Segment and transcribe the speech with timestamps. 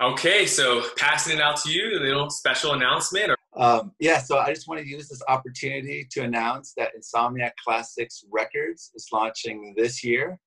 [0.00, 3.30] Okay, so passing it out to you, a little special announcement.
[3.56, 8.24] Um, yeah, so I just want to use this opportunity to announce that Insomniac Classics
[8.28, 10.40] Records is launching this year.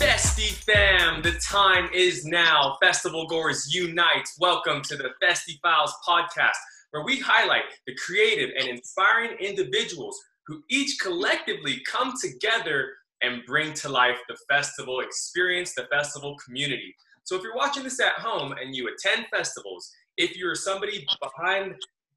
[0.00, 2.78] Festiie fam, the time is now.
[2.82, 4.30] Festival goers unite.
[4.40, 6.56] Welcome to the Festiie Files podcast,
[6.92, 13.72] where we highlight the creative and inspiring individuals who each collectively come together and bring
[13.74, 16.94] to life the festival experience, the festival community.
[17.24, 21.74] So if you're watching this at home and you attend festivals, if you're somebody behind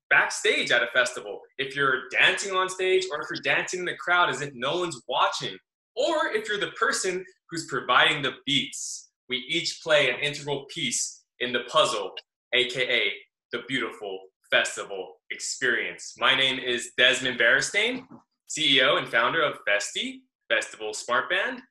[0.10, 3.96] backstage at a festival, if you're dancing on stage or if you're dancing in the
[3.96, 5.58] crowd as if no one's watching,
[5.96, 11.24] or if you're the person who's providing the beats, we each play an integral piece
[11.40, 12.14] in the puzzle,
[12.54, 13.12] aka
[13.52, 14.20] the beautiful
[14.52, 16.14] festival experience.
[16.18, 18.06] My name is Desmond Beristain,
[18.50, 21.62] CEO and founder of Festiie, Festival Smart Band.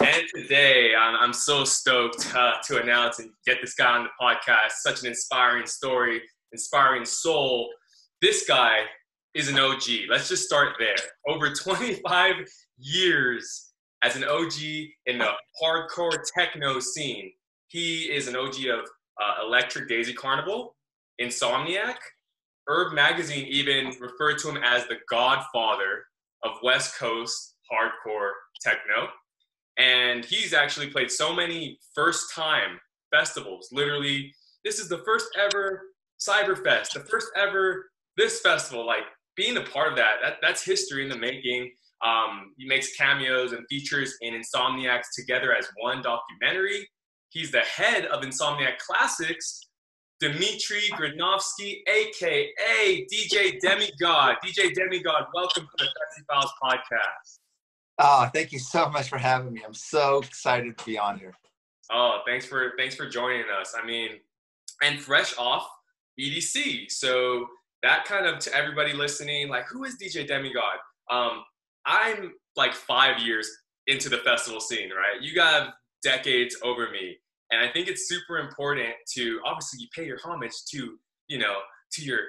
[0.00, 4.10] And today, I'm, I'm so stoked uh, to announce and get this guy on the
[4.20, 4.72] podcast.
[4.80, 7.70] Such an inspiring story, inspiring soul.
[8.20, 8.80] This guy
[9.34, 9.82] is an OG.
[10.10, 10.94] Let's just start there.
[11.26, 12.34] Over 25
[12.78, 14.52] years as an OG
[15.06, 15.30] in the
[15.62, 17.32] hardcore techno scene.
[17.68, 18.80] He is an OG of
[19.20, 20.76] uh, Electric Daisy Carnival,
[21.20, 21.96] Insomniac.
[22.68, 26.04] URB Magazine even referred to him as the godfather
[26.44, 28.30] of West Coast hardcore
[28.62, 29.08] techno.
[29.78, 32.80] And he's actually played so many first time
[33.14, 33.68] festivals.
[33.72, 35.82] Literally, this is the first ever
[36.20, 38.84] Cyberfest, the first ever this festival.
[38.84, 39.04] Like
[39.36, 41.70] being a part of that, that that's history in the making.
[42.04, 46.88] Um, he makes cameos and features in Insomniacs together as one documentary.
[47.30, 49.68] He's the head of Insomniac Classics,
[50.20, 54.36] Dimitry Granovsky, aka DJ Demigod.
[54.44, 57.38] DJ Demigod, welcome to the Festiie Files podcast.
[57.98, 59.62] Oh, thank you so much for having me.
[59.66, 61.34] I'm so excited to be on here.
[61.90, 63.74] Oh, thanks for thanks for joining us.
[63.80, 64.10] I mean,
[64.82, 65.68] and fresh off
[66.20, 67.46] EDC, so
[67.82, 70.78] that kind of to everybody listening, like, who is DJ Demigod?
[71.10, 71.44] Um,
[71.86, 73.48] I'm like five years
[73.86, 75.22] into the festival scene, right?
[75.22, 77.16] You got decades over me,
[77.50, 81.56] and I think it's super important to obviously you pay your homage to you know
[81.92, 82.20] to your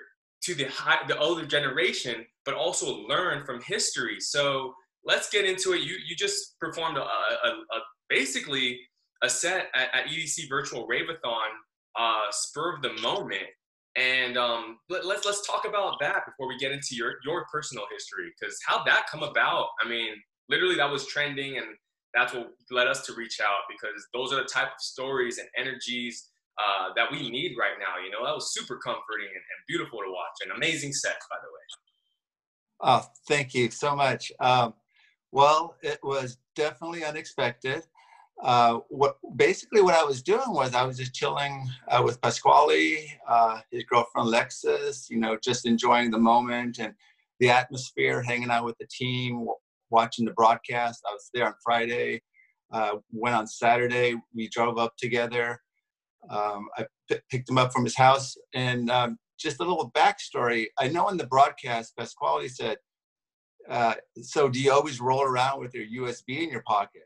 [0.44, 4.20] to the high the older generation, but also learn from history.
[4.20, 4.74] So
[5.06, 5.82] let's get into it.
[5.82, 7.80] You you just performed a, a, a
[8.10, 8.80] basically
[9.22, 11.50] a set at, at, EDC Virtual Raveathon,
[12.00, 13.48] uh, spur of the moment,
[13.98, 17.86] and um, let, let's let's talk about that before we get into your your personal
[17.92, 19.68] history, because how that come about?
[19.84, 20.14] I mean,
[20.50, 21.68] literally that was trending, and
[22.14, 25.48] that's what led us to reach out because those are the type of stories and
[25.58, 28.04] energies uh, that we need right now.
[28.04, 30.46] You know, that was super comforting and, and beautiful to watch.
[30.46, 31.60] An amazing set, by the way.
[32.82, 34.32] Oh, thank you so much.
[34.40, 34.74] Um,
[35.32, 37.84] well, it was definitely unexpected.
[38.42, 43.06] Uh, what basically what I was doing was I was just chilling uh, with Pasquale,
[43.28, 46.94] uh, his girlfriend Lexus, you know, just enjoying the moment and
[47.40, 49.46] the atmosphere, hanging out with the team,
[49.90, 51.04] watching the broadcast.
[51.10, 52.22] I was there on Friday,
[52.72, 54.16] uh, went on Saturday.
[54.34, 55.62] We drove up together.
[56.30, 60.68] Um, I p- picked him up from his house, and um, just a little backstory.
[60.78, 62.78] I know in the broadcast, Pasquale said,
[63.70, 67.04] uh, so do you always roll around with your USB in your pocket?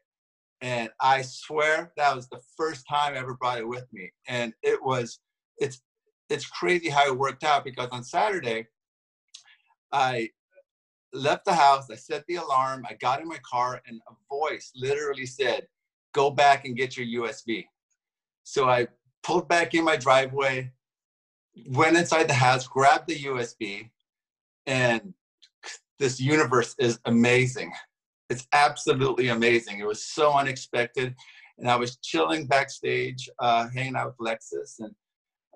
[0.62, 4.12] And I swear that was the first time I ever brought it with me.
[4.29, 5.19] And it was,
[5.57, 5.81] it's,
[6.29, 8.68] it's crazy how it worked out because on Saturday,
[9.91, 10.29] I
[11.12, 14.72] left the house, I set the alarm, I got in my car, and a voice
[14.75, 15.68] literally said,
[16.13, 17.66] Go back and get your USB.
[18.44, 18.88] So I
[19.24, 20.72] pulled back in my driveway,
[21.69, 23.90] went inside the house, grabbed the USB,
[24.68, 25.13] and
[25.99, 27.71] this universe is amazing.
[28.29, 29.79] It's absolutely amazing.
[29.79, 31.15] It was so unexpected.
[31.57, 34.93] And I was chilling backstage, uh, hanging out with Lexus, and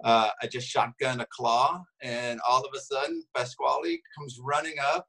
[0.04, 5.08] uh, I just shotgun a claw, and all of a sudden, Pasquale comes running up,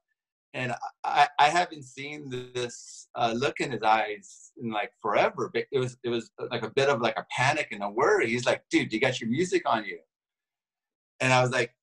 [0.55, 0.73] and
[1.03, 5.51] I, I haven't seen this uh, look in his eyes in like forever.
[5.53, 8.29] But it was it was like a bit of like a panic and a worry.
[8.29, 9.99] He's like, "Dude, you got your music on you?"
[11.19, 11.75] And I was like,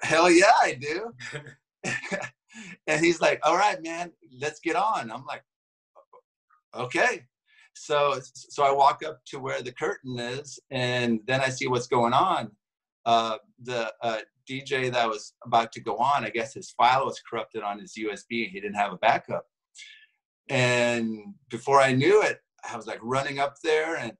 [0.00, 1.12] "Hell yeah, I do."
[2.86, 5.10] and he's like, all right, man, let's get on.
[5.10, 5.42] I'm like,
[6.74, 7.24] okay.
[7.74, 11.88] So, so I walk up to where the curtain is, and then I see what's
[11.88, 12.50] going on.
[13.04, 17.20] Uh, the uh, DJ that was about to go on, I guess his file was
[17.28, 18.44] corrupted on his USB.
[18.44, 19.44] and He didn't have a backup.
[20.48, 24.12] And before I knew it, I was like running up there and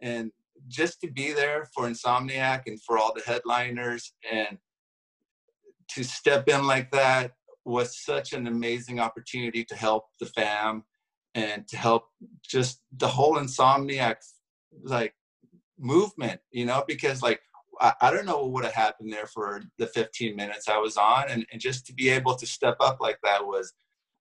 [0.00, 0.30] and
[0.68, 4.58] just to be there for Insomniac and for all the headliners and
[5.88, 7.32] to step in like that
[7.68, 10.84] was such an amazing opportunity to help the fam
[11.34, 12.04] and to help
[12.42, 14.16] just the whole insomniac
[14.84, 15.14] like
[15.78, 17.40] movement, you know, because like
[17.80, 20.96] I, I don't know what would have happened there for the 15 minutes I was
[20.96, 21.24] on.
[21.28, 23.72] And, and just to be able to step up like that was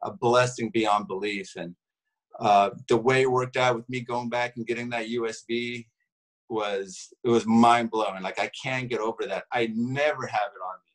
[0.04, 1.54] a blessing beyond belief.
[1.56, 1.76] And
[2.40, 5.88] uh, the way it worked out with me going back and getting that USB
[6.50, 8.24] was it was mind blowing.
[8.24, 9.46] Like I can't get over that.
[9.52, 10.92] I never have it on me.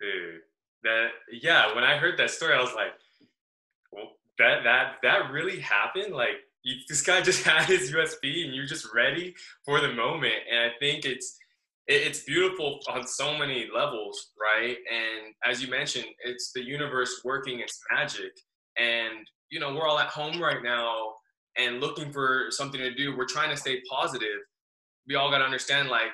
[0.00, 0.40] Dude,
[0.84, 1.74] that yeah.
[1.74, 2.92] When I heard that story, I was like,
[3.92, 6.14] well, that that that really happened.
[6.14, 9.34] Like you, this guy just had his USB, and you're just ready
[9.64, 10.34] for the moment.
[10.50, 11.36] And I think it's
[11.86, 14.76] it, it's beautiful on so many levels, right?
[14.90, 18.32] And as you mentioned, it's the universe working its magic.
[18.78, 21.12] And you know, we're all at home right now
[21.58, 23.16] and looking for something to do.
[23.16, 24.40] We're trying to stay positive.
[25.06, 26.10] We all got to understand, like,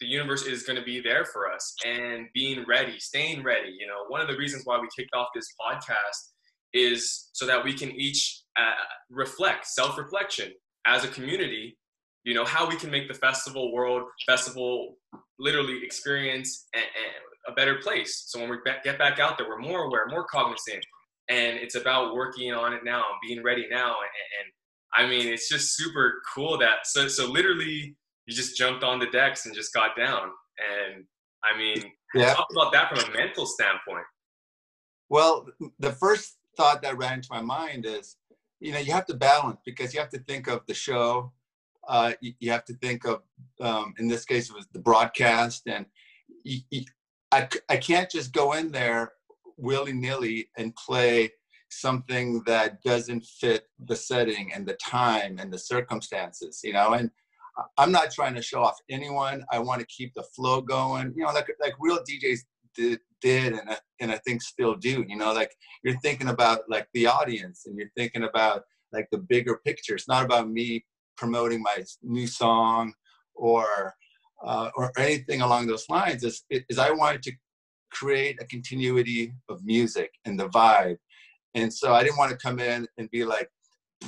[0.00, 3.70] the universe is going to be there for us and being ready, staying ready.
[3.78, 6.30] You know, one of the reasons why we kicked off this podcast
[6.72, 8.72] is so that we can each uh,
[9.10, 10.52] reflect, self reflection
[10.86, 11.78] as a community,
[12.24, 14.96] you know, how we can make the festival world, festival
[15.38, 18.24] literally experience a, a better place.
[18.26, 20.84] So when we get back out there, we're more aware, more cognizant,
[21.28, 23.94] and it's about working on it now and being ready now and,
[24.40, 24.52] and
[24.94, 29.06] I mean, it's just super cool that so so literally you just jumped on the
[29.06, 30.30] decks and just got down.
[30.58, 31.04] And
[31.42, 32.34] I mean, yeah.
[32.34, 34.04] talk about that from a mental standpoint.
[35.08, 35.46] Well,
[35.78, 38.16] the first thought that ran into my mind is,
[38.60, 41.32] you know, you have to balance because you have to think of the show.
[41.86, 43.20] Uh, you, you, have to think of,
[43.60, 45.84] um, in this case, it was the broadcast, and
[46.42, 46.82] you, you,
[47.30, 49.12] I I can't just go in there
[49.58, 51.30] willy nilly and play
[51.68, 56.94] something that doesn't fit the setting and the time and the circumstances, you know.
[56.94, 57.10] And
[57.78, 59.44] I'm not trying to show off anyone.
[59.52, 62.40] I want to keep the flow going, you know, like like real DJs
[62.74, 65.04] did, did and I, and I think still do.
[65.08, 65.52] You know, like
[65.82, 68.62] you're thinking about like the audience and you're thinking about
[68.92, 69.94] like the bigger picture.
[69.94, 70.84] It's not about me
[71.16, 72.92] promoting my new song
[73.34, 73.94] or
[74.44, 76.24] uh, or anything along those lines.
[76.24, 77.32] Is is I wanted to
[77.94, 80.96] create a continuity of music and the vibe.
[81.54, 83.48] And so I didn't want to come in and be like,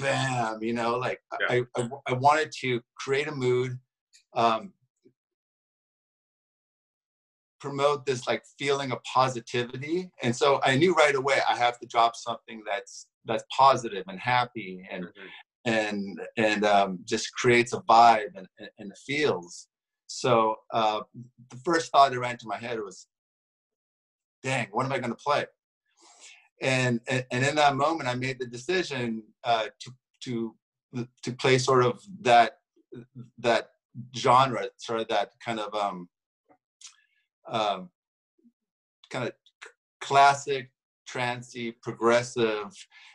[0.01, 1.63] bam, you know, like yeah.
[1.77, 3.79] I, I, I, wanted to create a mood,
[4.35, 4.73] um,
[7.61, 10.11] promote this like feeling of positivity.
[10.23, 14.21] And so I knew right away I have to drop something that's, that's positive and
[14.21, 15.71] happy and, mm-hmm.
[15.71, 19.69] and, and um, just creates a vibe and, and, and feels.
[20.07, 21.01] So uh,
[21.51, 23.07] the first thought that ran to my head was,
[24.43, 25.47] dang, what am I going to play?
[26.63, 29.91] And, and, in that moment, I made the decision uh, to
[30.23, 30.55] to
[31.23, 32.59] to play sort of that
[33.39, 33.71] that
[34.17, 36.09] genre, sort of that kind of um,
[37.49, 37.91] um,
[39.11, 39.33] kind of
[40.01, 40.71] classic,
[41.07, 42.73] trancy, progressive.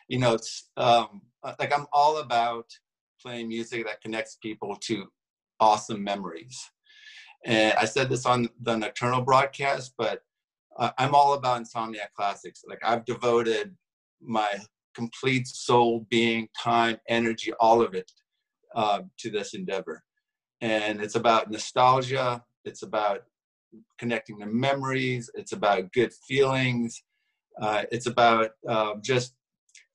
[0.08, 1.22] You know, it's um,
[1.60, 2.66] like I'm all about
[3.22, 5.06] playing music that connects people to
[5.60, 6.60] awesome memories.
[7.46, 10.22] And I said this on the Nocturnal broadcast, but
[10.78, 12.64] uh, I'm all about Insomniac classics.
[12.68, 13.76] Like I've devoted
[14.22, 14.48] my
[14.96, 18.12] complete soul, being, time, energy, all of it
[18.76, 20.04] uh, to this endeavor.
[20.62, 22.44] And it's about nostalgia.
[22.66, 23.24] It's about
[23.98, 25.30] connecting to memories.
[25.34, 27.04] It's about good feelings.
[27.62, 29.34] Uh, it's about uh, just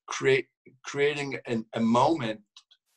[0.06, 0.46] create
[0.84, 2.40] creating an, a moment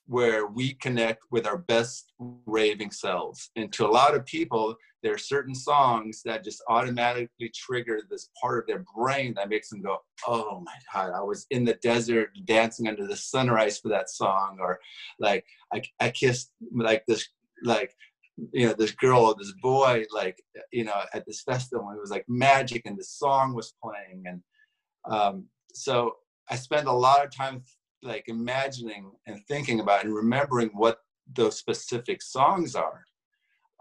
[0.10, 2.14] where we connect with our best
[2.48, 3.51] raving selves.
[3.56, 8.32] And to a lot of people, there are certain songs that just automatically trigger this
[8.42, 11.75] part of their brain that makes them go, oh my God, I was in the
[11.84, 14.58] desert dancing under the sunrise for that song.
[14.60, 14.80] Or
[15.20, 17.30] like, I, I kissed like this,
[17.63, 17.94] like,
[18.51, 22.10] you know, this girl or this boy, like, you know, at this festival, it was
[22.10, 24.24] like magic and the song was playing.
[24.25, 24.42] And
[25.08, 26.16] um, so
[26.50, 27.63] I spend a lot of time
[28.01, 31.00] like imagining and thinking about and remembering what
[31.34, 33.03] those specific songs are.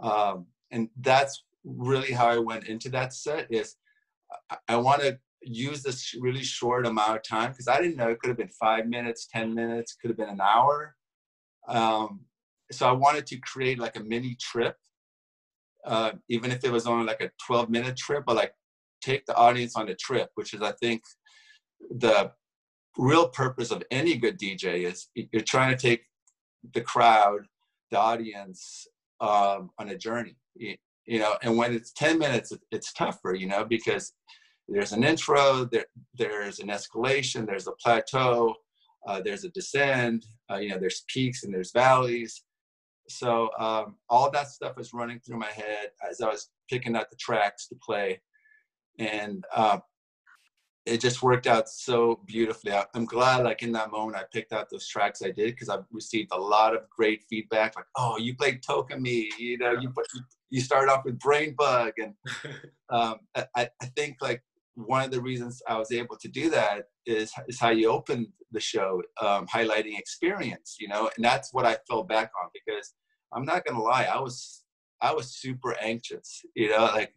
[0.01, 3.77] Um, and that's really how I went into that set is
[4.51, 8.09] I, I want to use this really short amount of time because I didn't know
[8.09, 10.95] it could have been five minutes, 10 minutes, could have been an hour.
[11.69, 12.21] Um,
[12.71, 14.77] so I wanted to create like a mini trip,
[15.85, 18.53] uh, even if it was only like a 12 minute trip, but like
[19.01, 21.03] take the audience on a trip, which is I think
[21.91, 22.33] the
[22.97, 26.03] real purpose of any good DJ is you're trying to take
[26.75, 27.47] the crowd,
[27.91, 28.87] the audience
[29.21, 30.37] um, on a journey.
[30.57, 30.77] You,
[31.07, 34.13] you know and when it's 10 minutes it's tougher you know because
[34.69, 38.55] there's an intro there, there's an escalation there's a plateau
[39.07, 42.43] uh, there's a descent uh, you know there's peaks and there's valleys.
[43.09, 47.11] So um, all that stuff is running through my head as i was picking out
[47.11, 48.21] the tracks to play.
[48.99, 49.79] And uh,
[50.89, 52.73] it just worked out so beautifully.
[52.73, 55.69] I, am glad, like in that moment, I picked out those tracks I did because
[55.69, 57.77] I've received a lot of great feedback.
[57.77, 59.93] Like, oh, you played Toca Me, you know, you
[60.51, 62.15] you started off with Brainbug, and
[62.91, 64.43] um, I, I think like
[64.75, 68.29] one of the reasons I was able to do that is is how you opened
[68.53, 72.95] the show, um, highlighting experience, you know, and that's what I fell back on because
[73.33, 74.65] I'm not gonna lie, I was
[75.01, 77.13] I was super anxious, you know, like,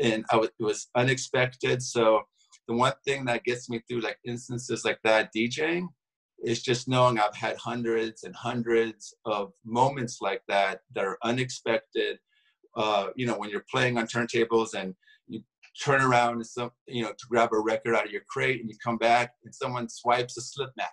[0.00, 2.22] and I was it was unexpected, so
[2.68, 5.88] the one thing that gets me through like instances like that DJing
[6.44, 12.18] is just knowing I've had hundreds and hundreds of moments like that that are unexpected.
[12.76, 14.94] Uh, you know, when you're playing on turntables and
[15.28, 15.42] you
[15.82, 18.68] turn around and some, you know, to grab a record out of your crate and
[18.68, 20.90] you come back and someone swipes a slip mat.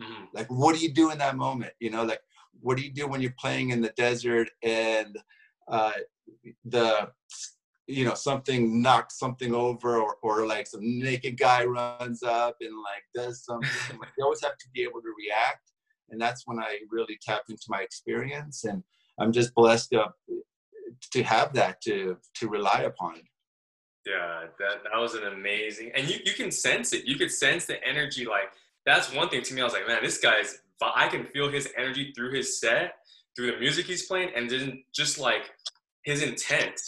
[0.00, 0.24] Mm-hmm.
[0.32, 1.72] Like, what do you do in that moment?
[1.78, 2.20] You know, like,
[2.60, 5.18] what do you do when you're playing in the desert and
[5.68, 5.92] uh,
[6.64, 7.10] the
[7.86, 12.72] you know something knocks something over or, or like some naked guy runs up and
[12.82, 15.72] like does something like you always have to be able to react
[16.10, 18.82] and that's when i really tap into my experience and
[19.20, 20.06] i'm just blessed to,
[21.12, 23.14] to have that to to rely upon.
[24.04, 27.66] Yeah that that was an amazing and you, you can sense it you could sense
[27.66, 28.50] the energy like
[28.84, 30.58] that's one thing to me i was like man this guy's
[30.94, 32.94] i can feel his energy through his set
[33.34, 35.50] through the music he's playing and then just like
[36.04, 36.80] his intent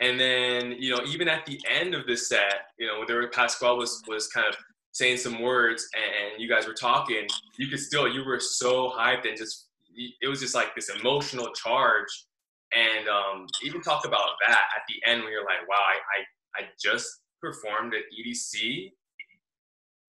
[0.00, 3.76] and then, you know, even at the end of the set, you know, there Pasquale
[3.76, 4.56] was was kind of
[4.92, 7.26] saying some words and you guys were talking,
[7.58, 11.52] you could still you were so hyped and just it was just like this emotional
[11.52, 12.26] charge.
[12.74, 16.64] And um, even talk about that at the end when you're like, wow, I, I,
[16.64, 17.08] I just
[17.40, 18.90] performed at EDC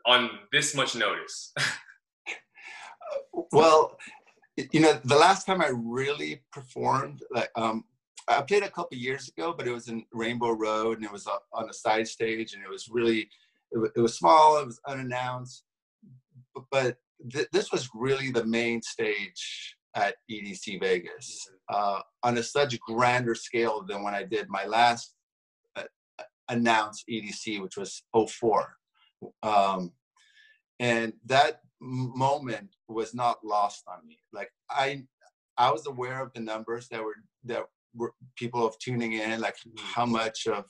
[0.07, 1.53] on this much notice.
[3.51, 3.97] well,
[4.71, 7.83] you know, the last time I really performed, like, um,
[8.27, 11.27] I played a couple years ago, but it was in Rainbow Road and it was
[11.53, 13.29] on a side stage and it was really,
[13.71, 15.63] it, was small, it was unannounced,
[16.71, 16.97] but
[17.31, 23.35] th- this was really the main stage at EDC Vegas uh, on a such grander
[23.35, 25.13] scale than when I did my last
[25.75, 25.83] uh,
[26.49, 28.75] announced EDC, which was 04.
[29.43, 29.91] Um,
[30.79, 34.17] and that moment was not lost on me.
[34.33, 35.03] Like I,
[35.57, 37.15] I was aware of the numbers that were
[37.45, 37.63] that
[38.35, 39.77] people of tuning in, like mm-hmm.
[39.77, 40.65] how much of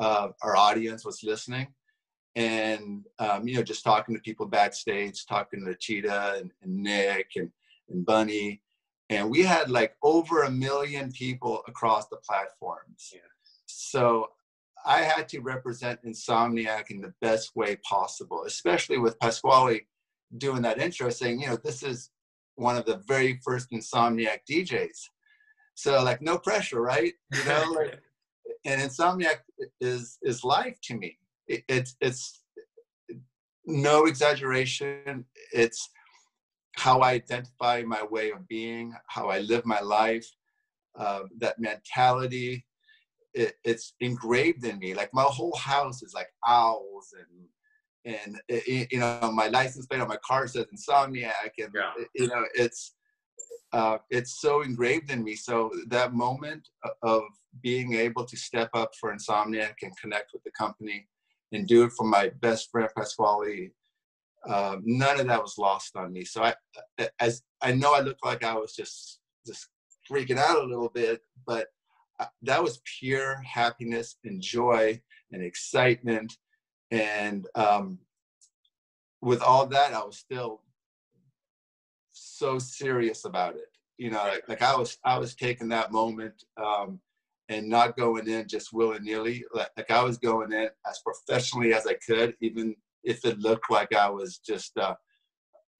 [0.00, 1.68] uh, our audience was listening.
[2.36, 7.30] And, um, you know, just talking to people backstage, talking to Cheetah and, and Nick
[7.36, 7.50] and,
[7.88, 8.60] and Bunny.
[9.08, 13.10] And we had like over a million people across the platforms.
[13.12, 13.20] Yeah.
[13.66, 14.30] So
[14.84, 19.86] I had to represent Insomniac in the best way possible, especially with Pasquale
[20.38, 22.10] doing that intro saying, you know, this is
[22.56, 25.08] one of the very first Insomniac DJs.
[25.74, 27.12] So like no pressure, right?
[27.32, 28.00] You know, like,
[28.64, 29.40] and insomniac
[29.80, 31.18] is is life to me.
[31.48, 32.42] It, it's it's
[33.66, 35.24] no exaggeration.
[35.52, 35.90] It's
[36.76, 40.26] how I identify my way of being, how I live my life.
[40.96, 42.64] Uh, that mentality,
[43.34, 44.94] it, it's engraved in me.
[44.94, 47.48] Like my whole house is like owls and
[48.06, 51.92] and it, you know my license plate on my car says insomniac and yeah.
[51.98, 52.94] Eh, you know it's
[53.74, 55.34] uh, it's so engraved in me.
[55.34, 56.68] So that moment
[57.02, 57.24] of
[57.60, 61.08] being able to step up for Insomniac and connect with the company
[61.50, 63.72] and do it for my best friend Pasquale,
[64.48, 66.24] uh, none of that was lost on me.
[66.24, 66.54] So I,
[67.18, 69.66] as I know, I looked like I was just just
[70.08, 71.66] freaking out a little bit, but
[72.42, 75.00] that was pure happiness and joy
[75.32, 76.32] and excitement.
[76.92, 77.98] And um,
[79.20, 80.60] with all that, I was still
[82.38, 83.68] so serious about it.
[83.98, 87.00] You know, like, like I was I was taking that moment um,
[87.48, 89.44] and not going in just willy nilly.
[89.54, 92.74] Like, like I was going in as professionally as I could, even
[93.04, 94.76] if it looked like I was just.
[94.76, 94.94] Uh,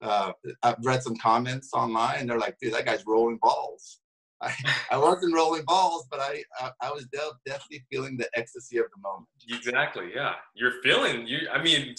[0.01, 2.27] uh, I've read some comments online.
[2.27, 3.99] They're like, "Dude, that guy's rolling balls."
[4.41, 4.53] I,
[4.91, 7.07] I wasn't rolling balls, but I, I, I was
[7.45, 9.27] definitely feeling the ecstasy of the moment.
[9.49, 10.11] Exactly.
[10.13, 11.27] Yeah, you're feeling.
[11.27, 11.47] You.
[11.51, 11.95] I mean,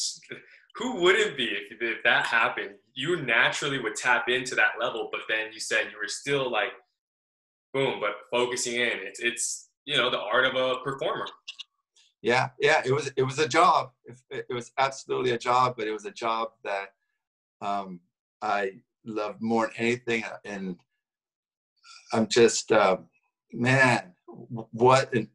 [0.77, 2.75] who wouldn't be if, if that happened?
[2.95, 6.73] You naturally would tap into that level, but then you said you were still like,
[7.73, 8.93] boom, but focusing in.
[9.03, 11.27] It's it's you know the art of a performer.
[12.23, 12.83] Yeah, yeah.
[12.85, 13.91] It was it was a job.
[14.31, 16.89] It, was absolutely a job, but it was a job that
[17.61, 18.01] um,
[18.43, 18.73] I
[19.05, 20.77] loved more than anything, and
[22.13, 22.99] I'm just uh,
[23.53, 25.13] man, what?
[25.15, 25.29] And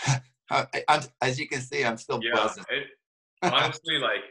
[0.50, 2.64] I, as you can see, I'm still yeah, buzzing.
[2.70, 2.86] It,
[3.42, 4.22] honestly, like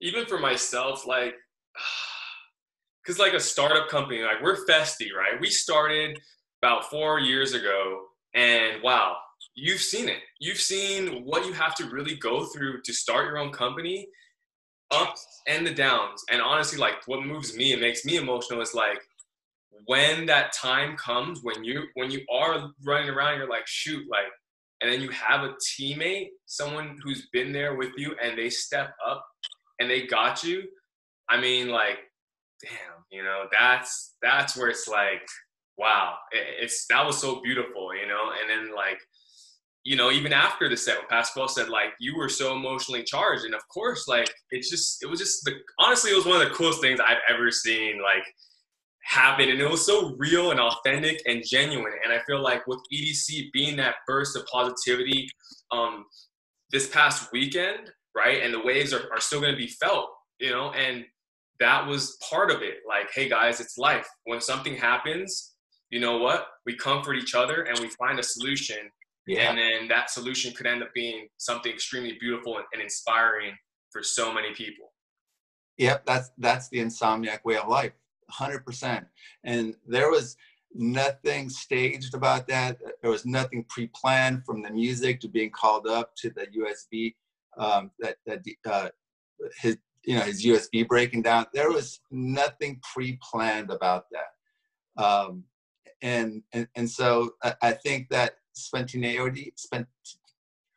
[0.00, 1.34] even for myself, like,
[3.04, 5.40] because like a startup company, like we're Festiie, right?
[5.40, 6.18] We started
[6.62, 8.02] about four years ago,
[8.34, 9.16] and wow,
[9.54, 10.18] you've seen it.
[10.40, 14.08] You've seen what you have to really go through to start your own company,
[14.90, 16.24] ups and the downs.
[16.30, 18.98] And honestly, like what moves me and makes me emotional is like
[19.86, 24.26] when that time comes when you when you are running around, you're like, shoot, like,
[24.80, 28.94] and then you have a teammate, someone who's been there with you, and they step
[29.06, 29.24] up
[29.78, 30.64] and they got you.
[31.28, 31.98] I mean, like,
[32.62, 35.26] damn, you know, that's that's where it's like,
[35.78, 38.98] wow, it's that was so beautiful, you know, and then like
[39.84, 43.44] you know, even after the set, when Pasquale said like you were so emotionally charged,
[43.44, 46.48] and of course, like it's just it was just the honestly it was one of
[46.48, 48.24] the coolest things I've ever seen like
[49.02, 51.92] happen, and it was so real and authentic and genuine.
[52.02, 55.28] And I feel like with EDC being that burst of positivity,
[55.70, 56.06] um,
[56.70, 60.50] this past weekend, right, and the waves are, are still going to be felt, you
[60.50, 61.04] know, and
[61.60, 62.78] that was part of it.
[62.88, 64.08] Like, hey guys, it's life.
[64.24, 65.52] When something happens,
[65.90, 66.46] you know what?
[66.66, 68.90] We comfort each other and we find a solution
[69.26, 69.50] yeah.
[69.50, 73.54] And then that solution could end up being something extremely beautiful and, and inspiring
[73.90, 74.92] for so many people.
[75.78, 77.92] Yep, that's that's the insomniac way of life,
[78.30, 79.06] hundred percent.
[79.42, 80.36] And there was
[80.72, 82.78] nothing staged about that.
[83.02, 87.14] There was nothing pre-planned from the music to being called up to the USB
[87.58, 88.88] um, that that uh,
[89.60, 91.46] his you know his USB breaking down.
[91.52, 95.02] There was nothing pre-planned about that.
[95.02, 95.44] Um,
[96.02, 99.86] and, and and so I, I think that spontaneity, spent,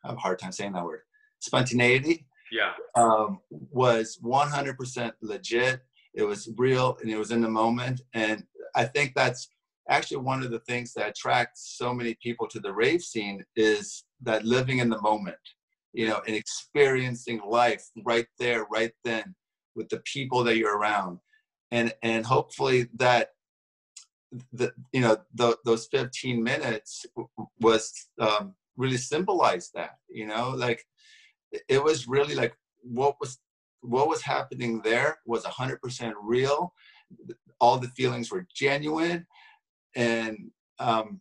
[0.04, 1.00] I have a hard time saying that word,
[1.40, 2.26] spontaneity.
[2.50, 2.72] Yeah.
[2.94, 5.82] Um, was 100% legit.
[6.14, 8.00] It was real and it was in the moment.
[8.14, 8.44] And
[8.74, 9.50] I think that's
[9.90, 14.04] actually one of the things that attracts so many people to the rave scene is
[14.22, 15.36] that living in the moment,
[15.92, 19.34] you know, and experiencing life right there, right then
[19.74, 21.18] with the people that you're around.
[21.70, 23.30] And, and hopefully that
[24.52, 27.06] the you know the, those 15 minutes
[27.60, 30.84] was um, really symbolized that you know like
[31.68, 33.38] it was really like what was
[33.80, 36.74] what was happening there was 100% real
[37.60, 39.26] all the feelings were genuine
[39.96, 41.20] and um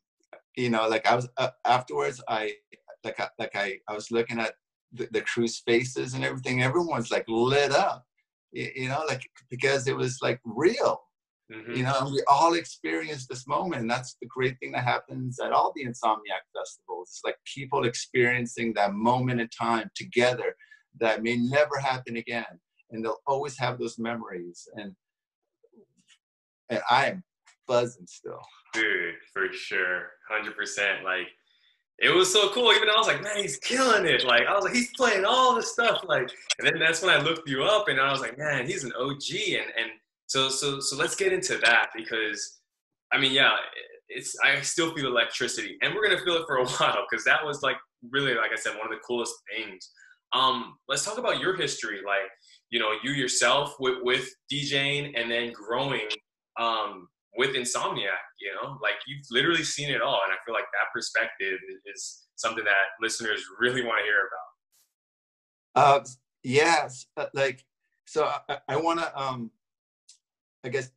[0.55, 2.51] you know like i was uh, afterwards i
[3.03, 4.53] like I, like i i was looking at
[4.93, 8.05] the, the crew's faces and everything everyone's like lit up
[8.51, 11.01] you, know like because it was like real
[11.51, 11.75] Mm-hmm.
[11.75, 13.81] You know, and we all experienced this moment.
[13.81, 17.09] And that's the great thing that happens at all the Insomniac festivals.
[17.09, 20.55] It's like people experiencing that moment in time together
[20.99, 22.45] that may never happen again.
[22.91, 24.67] And they'll always have those memories.
[24.75, 24.93] And
[26.69, 27.23] and I am
[27.65, 28.41] buzzing still.
[28.73, 30.09] Dude, for sure.
[30.29, 31.03] 100%.
[31.03, 31.27] Like,
[31.99, 32.71] it was so cool.
[32.73, 34.23] Even I was like, man, he's killing it.
[34.23, 36.01] Like, I was like, he's playing all the stuff.
[36.07, 36.29] Like,
[36.59, 38.93] and then that's when I looked you up and I was like, man, he's an
[38.99, 39.23] OG.
[39.31, 39.91] And, and
[40.27, 42.59] so so so let's get into that because
[43.11, 43.55] I mean yeah
[44.09, 47.43] it's I still feel electricity and we're gonna feel it for a while because that
[47.43, 47.77] was like
[48.11, 49.89] really like I said one of the coolest things.
[50.33, 52.29] Um, let's talk about your history, like
[52.69, 56.07] you know you yourself with with DJing and then growing
[56.59, 58.25] um, with Insomniac.
[58.39, 61.59] You know, like you've literally seen it all, and I feel like that perspective
[61.93, 64.21] is something that listeners really want to hear
[65.75, 66.01] about.
[66.01, 66.05] Uh,
[66.43, 67.63] yes, uh, like
[68.05, 69.51] so I, I want to um,
[70.67, 70.91] I guess,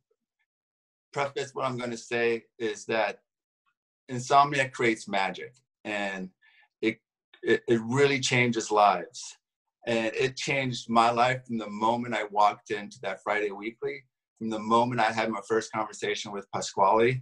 [1.13, 3.19] preface what I'm going to say is that
[4.09, 5.53] insomnia creates magic
[5.85, 6.29] and
[6.81, 6.99] it,
[7.41, 9.37] it, it really changes lives.
[9.87, 14.03] And it changed my life from the moment I walked into that Friday Weekly,
[14.41, 17.21] from the moment I had my first conversation with Pasquale.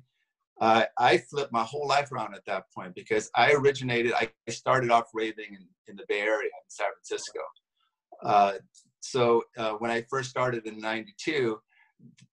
[0.62, 4.90] Uh, I flipped my whole life around at that point because I originated, I started
[4.90, 7.40] off raving in, in the Bay Area in San Francisco.
[8.24, 8.54] Uh,
[9.02, 11.60] so uh, when I first started in 92,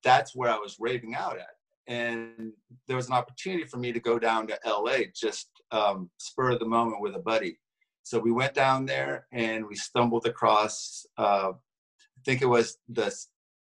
[0.04, 1.48] that's where I was raving out at.
[1.88, 2.52] And
[2.86, 6.60] there was an opportunity for me to go down to LA, just um, spur of
[6.60, 7.58] the moment with a buddy.
[8.04, 13.12] So we went down there and we stumbled across, uh, I think it was the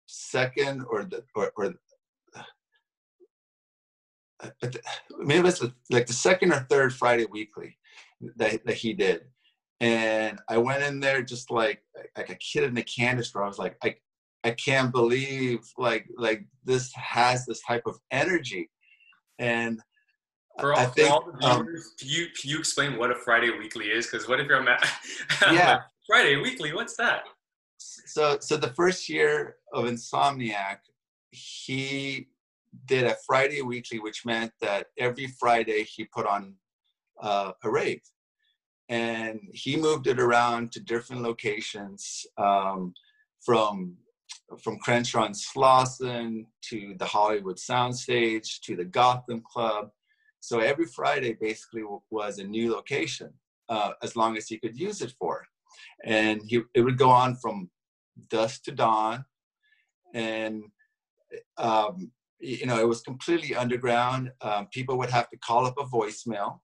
[0.08, 1.74] second or the, or, or
[4.42, 4.50] uh,
[5.18, 7.76] maybe it was like the second or third Friday weekly
[8.36, 9.22] that, that he did.
[9.80, 11.82] And I went in there just like
[12.16, 13.44] like a kid in a candy store.
[13.44, 13.94] I was like, I,
[14.42, 18.70] I can't believe like like this has this type of energy,
[19.38, 19.80] and
[20.58, 22.98] for all, I think, for all the um, viewers, um, can you can you explain
[22.98, 24.08] what a Friday Weekly is?
[24.08, 24.78] Because what if you're a
[25.52, 26.72] yeah Friday Weekly?
[26.72, 27.22] What's that?
[27.78, 30.78] So so the first year of Insomniac,
[31.30, 32.28] he
[32.86, 36.54] did a Friday Weekly, which meant that every Friday he put on
[37.22, 38.02] uh, a rave,
[38.88, 42.94] and he moved it around to different locations um,
[43.40, 43.96] from
[44.62, 49.90] from Crenshaw and Slauson to the Hollywood Soundstage to the Gotham Club.
[50.40, 53.32] So every Friday basically was a new location,
[53.68, 55.46] uh, as long as he could use it for.
[56.04, 57.70] And he, it would go on from
[58.28, 59.24] dusk to dawn.
[60.14, 60.64] And,
[61.56, 64.32] um, you know, it was completely underground.
[64.40, 66.60] Um, people would have to call up a voicemail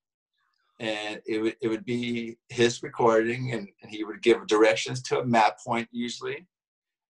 [0.81, 5.21] and it would, it would be his recording and, and he would give directions to
[5.21, 6.47] a map point usually.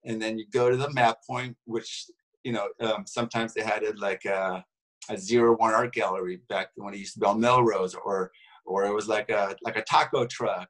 [0.04, 2.08] And then you go to the map point, which,
[2.44, 4.66] you know, um, sometimes they had it like a,
[5.10, 8.32] a zero one art gallery back when it used to be on Melrose or,
[8.66, 10.70] or it was like a, like a taco truck.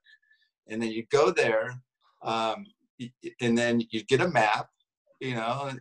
[0.68, 1.82] And then you go there
[2.24, 2.66] um,
[3.42, 4.68] and then you get a map,
[5.20, 5.72] you know,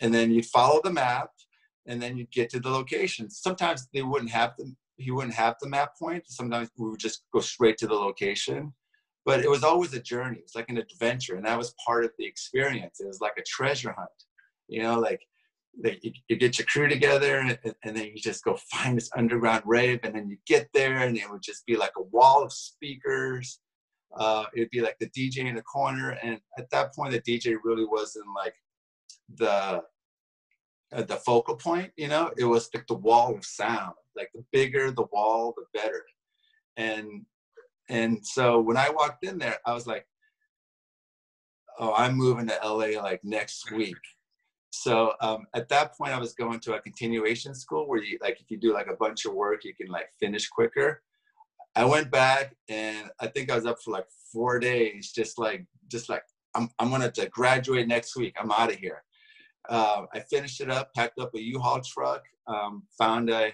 [0.00, 1.30] and then you follow the map
[1.86, 3.30] and then you get to the location.
[3.30, 6.24] Sometimes they wouldn't have the he wouldn't have the map point.
[6.26, 8.72] Sometimes we would just go straight to the location.
[9.24, 10.38] But it was always a journey.
[10.38, 13.00] It was like an adventure, and that was part of the experience.
[13.00, 14.08] It was like a treasure hunt,
[14.68, 15.20] you know, like,
[15.82, 19.10] like you, you get your crew together, and, and, then you just go find this
[19.16, 22.44] underground rave, and then you get there, and it would just be like a wall
[22.44, 23.58] of speakers.
[24.14, 27.56] Uh, it'd be like the DJ in the corner, and at that point, the DJ
[27.62, 28.54] really wasn't like
[29.36, 29.82] the
[30.92, 31.92] uh, the focal point.
[31.96, 35.78] You know, it was like the wall of sound like the bigger the wall, the
[35.78, 36.04] better.
[36.76, 37.26] And
[37.88, 40.06] and so when I walked in there, I was like,
[41.78, 43.96] oh, I'm moving to LA like next week.
[44.70, 48.40] So um, at that point, I was going to a continuation school where you like
[48.40, 51.02] if you do like a bunch of work, you can like finish quicker.
[51.76, 55.66] I went back and I think I was up for like four days, just like
[55.88, 56.22] just like
[56.54, 58.34] I'm I'm gonna to graduate next week.
[58.40, 59.04] I'm out of here.
[59.68, 63.52] Uh, I finished it up, packed up a U-Haul truck, um, found a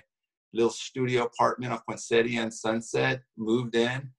[0.53, 4.11] little studio apartment on Poinsettia and Sunset, moved in,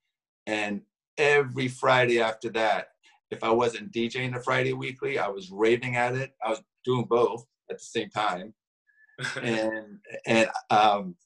[0.46, 0.82] and
[1.16, 2.88] every Friday after that,
[3.30, 6.32] if I wasn't DJing the Friday weekly, I was raving at it.
[6.44, 8.52] I was doing both at the same time,
[9.42, 11.16] and and um,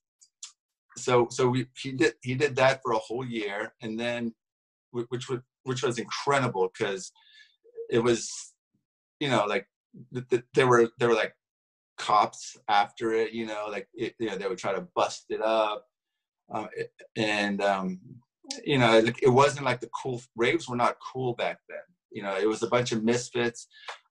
[0.98, 4.34] so so we he did he did that for a whole year, and then
[4.90, 7.12] which was which was incredible because
[7.90, 8.52] it was
[9.20, 9.66] you know like
[10.54, 11.34] there were there were like
[11.98, 15.42] cops after it, you know, like, it, you know, they would try to bust it
[15.42, 15.84] up.
[16.50, 16.68] Um,
[17.16, 18.00] and, um,
[18.64, 21.78] you know, it, it wasn't like the cool, raves were not cool back then.
[22.10, 23.66] You know, it was a bunch of misfits.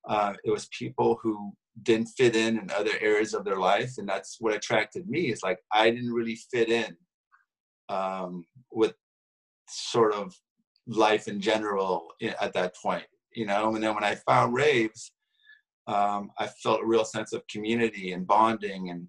[0.08, 3.94] Uh, it was people who didn't fit in in other areas of their life.
[3.98, 6.96] And that's what attracted me is like, I didn't really fit in
[7.90, 8.94] um, with
[9.70, 10.36] sort of
[10.88, 12.08] life in general
[12.40, 15.12] at that point, you know, and then when I found raves,
[15.88, 19.08] um, I felt a real sense of community and bonding, and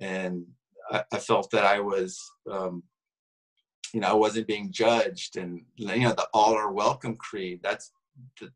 [0.00, 0.44] and
[0.90, 2.82] I, I felt that I was, um,
[3.94, 7.60] you know, I wasn't being judged, and you know, the all are welcome creed.
[7.62, 7.92] That's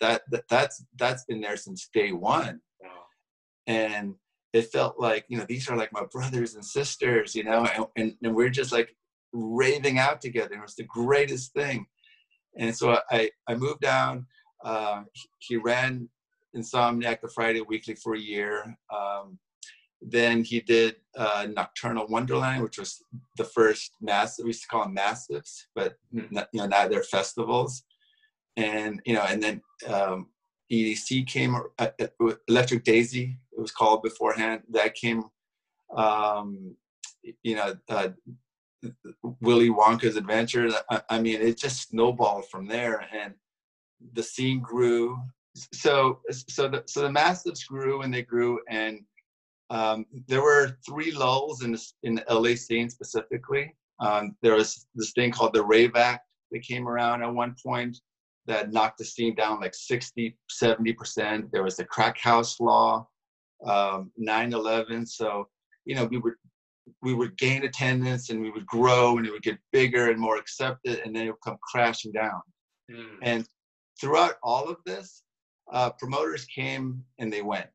[0.01, 2.61] that, that that's that's been there since day one.
[3.71, 4.15] And
[4.53, 7.87] it felt like you know these are like my brothers and sisters, you know, and,
[7.97, 8.97] and, and we're just like
[9.33, 10.57] raving out together.
[10.57, 11.87] It was the greatest thing,
[12.59, 14.27] and so I I moved down.
[14.65, 15.05] Uh,
[15.39, 16.09] he ran
[16.57, 18.77] Insomniac the Friday Weekly for a year.
[18.95, 19.39] Um,
[20.03, 23.05] then he did uh, Nocturnal Wonderland, which was
[23.37, 24.45] the first massive.
[24.45, 27.85] We used to call them massives, but you know now they're festivals.
[28.57, 30.27] And you know, and then um,
[30.71, 31.57] EDC came.
[31.79, 34.63] Uh, uh, Electric Daisy, it was called beforehand.
[34.71, 35.25] That came.
[35.97, 36.77] Um,
[37.43, 38.09] you know, uh,
[39.41, 40.71] Willy Wonka's Adventure.
[40.91, 43.35] I, I mean, it just snowballed from there, and
[44.15, 45.19] the scene grew
[45.73, 49.01] so so the so the massives grew and they grew and
[49.71, 53.73] um, there were three lulls in the, in the LA scene specifically.
[54.01, 57.97] Um, there was this thing called the Rave Act that came around at one point
[58.47, 61.51] that knocked the scene down like 60, 70%.
[61.53, 63.07] There was the crack house law,
[63.65, 65.07] um, 9-11.
[65.09, 65.49] So,
[65.85, 66.35] you know, we would
[67.03, 70.37] we would gain attendance and we would grow and it would get bigger and more
[70.37, 72.41] accepted and then it would come crashing down.
[72.91, 73.19] Mm.
[73.23, 73.47] And
[74.01, 75.23] throughout all of this,
[75.73, 77.71] uh, promoters came and they went.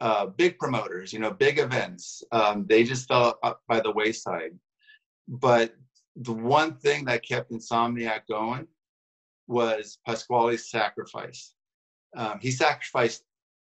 [0.00, 4.52] Uh, big promoters, you know, big events, um, they just fell up by the wayside.
[5.26, 5.74] But
[6.14, 8.68] the one thing that kept Insomniac going
[9.48, 11.54] was Pasquale's sacrifice.
[12.16, 13.22] Um, he sacrificed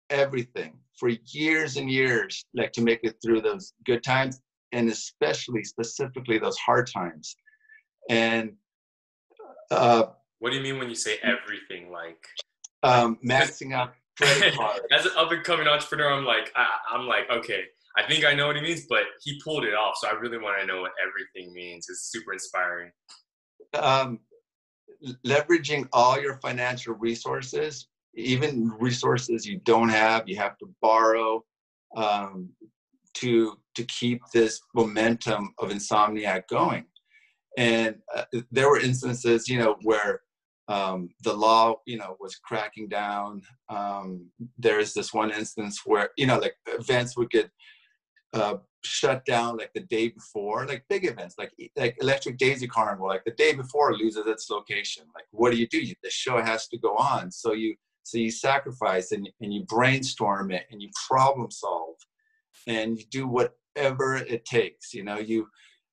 [0.10, 4.40] everything for years and years, like to make it through those good times,
[4.72, 7.36] and especially, specifically, those hard times.
[8.10, 8.54] And
[9.72, 10.06] uh,
[10.40, 11.92] what do you mean when you say everything?
[11.92, 12.24] Like
[12.84, 14.82] um, maxing out credit cards.
[14.92, 17.64] As an up and coming entrepreneur, I'm like, I, I'm like, okay,
[17.98, 19.96] I think I know what he means, but he pulled it off.
[19.98, 21.88] So I really want to know what everything means.
[21.90, 22.92] It's super inspiring.
[23.74, 24.20] Um,
[25.26, 31.44] leveraging all your financial resources, even resources you don't have, you have to borrow.
[31.96, 32.50] Um,
[33.16, 36.86] to to keep this momentum of insomniac going
[37.58, 40.22] and uh, there were instances you know where
[40.68, 46.28] um, the law you know was cracking down um, there's this one instance where you
[46.28, 47.50] know like events would get
[48.34, 53.08] uh, shut down like the day before like big events like like electric daisy carnival
[53.08, 56.42] like the day before loses its location like what do you do you, the show
[56.42, 60.82] has to go on so you so you sacrifice and, and you brainstorm it and
[60.82, 61.96] you problem solve
[62.68, 64.94] and you do whatever it takes.
[64.94, 65.48] You know, you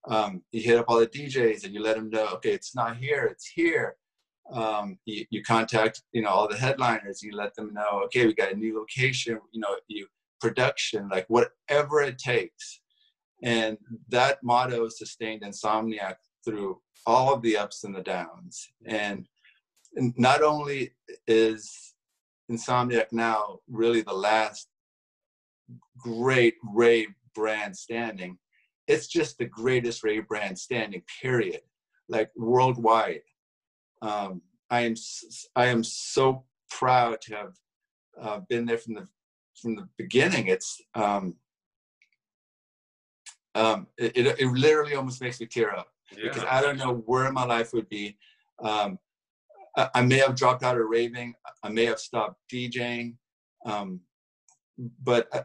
[0.08, 2.96] um, you hit up all the DJs and you let them know, okay, it's not
[2.96, 3.96] here, it's here.
[4.52, 7.22] Um, you, you contact, you know, all the headliners.
[7.22, 9.38] You let them know, okay, we got a new location.
[9.52, 10.06] You know, you
[10.40, 12.80] production, like whatever it takes.
[13.42, 13.76] And
[14.08, 18.68] that motto sustained Insomniac through all of the ups and the downs.
[18.86, 19.26] And
[19.94, 20.92] not only
[21.26, 21.94] is
[22.50, 24.68] Insomniac now really the last
[25.98, 28.38] great rave brand standing.
[28.86, 31.60] It's just the greatest rave brand standing, period.
[32.08, 33.22] Like worldwide.
[34.02, 34.94] Um, I am
[35.54, 37.54] I am so proud to have
[38.20, 39.08] uh, been there from the
[39.60, 40.48] from the beginning.
[40.48, 41.36] It's um,
[43.54, 46.24] um, it, it, it literally almost makes me tear up yeah.
[46.24, 48.16] because I don't know where my life would be.
[48.62, 48.98] Um,
[49.94, 51.34] I may have dropped out of raving.
[51.62, 53.14] I may have stopped DJing.
[53.64, 54.00] Um,
[55.02, 55.42] but uh,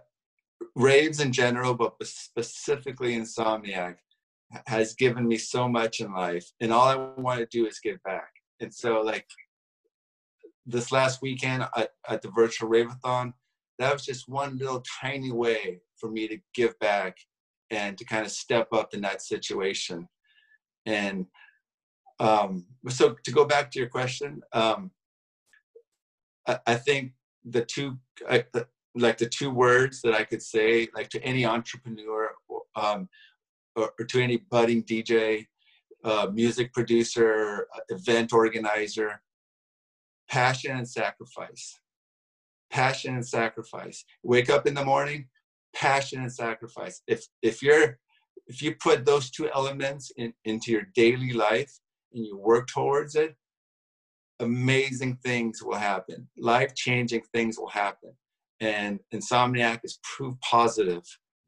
[0.75, 3.95] raves in general, but specifically Insomniac,
[4.65, 6.49] has given me so much in life.
[6.61, 8.29] And all I want to do is give back.
[8.59, 9.25] And so, like,
[10.65, 13.33] this last weekend at, at the virtual Raveathon,
[13.79, 17.17] that was just one little tiny way for me to give back
[17.69, 20.07] and to kind of step up in that situation.
[20.85, 21.25] And
[22.19, 24.91] um, so to go back to your question, um,
[26.47, 27.11] I, I, think
[27.45, 31.45] the two, I, the, like the two words that I could say, like to any
[31.45, 32.31] entrepreneur
[32.75, 33.09] um,
[33.75, 35.45] or, or, to any budding DJ,
[36.03, 39.21] uh, music producer, event organizer,
[40.29, 41.79] passion and sacrifice.
[42.69, 44.03] Passion and sacrifice.
[44.23, 45.27] Wake up in the morning,
[45.77, 47.01] passion and sacrifice.
[47.07, 47.97] If if you're
[48.47, 51.71] if you put those two elements in, into your daily life,
[52.13, 53.35] and you work towards it,
[54.39, 56.27] amazing things will happen.
[56.37, 58.13] Life changing things will happen.
[58.59, 61.03] And Insomniac is proof positive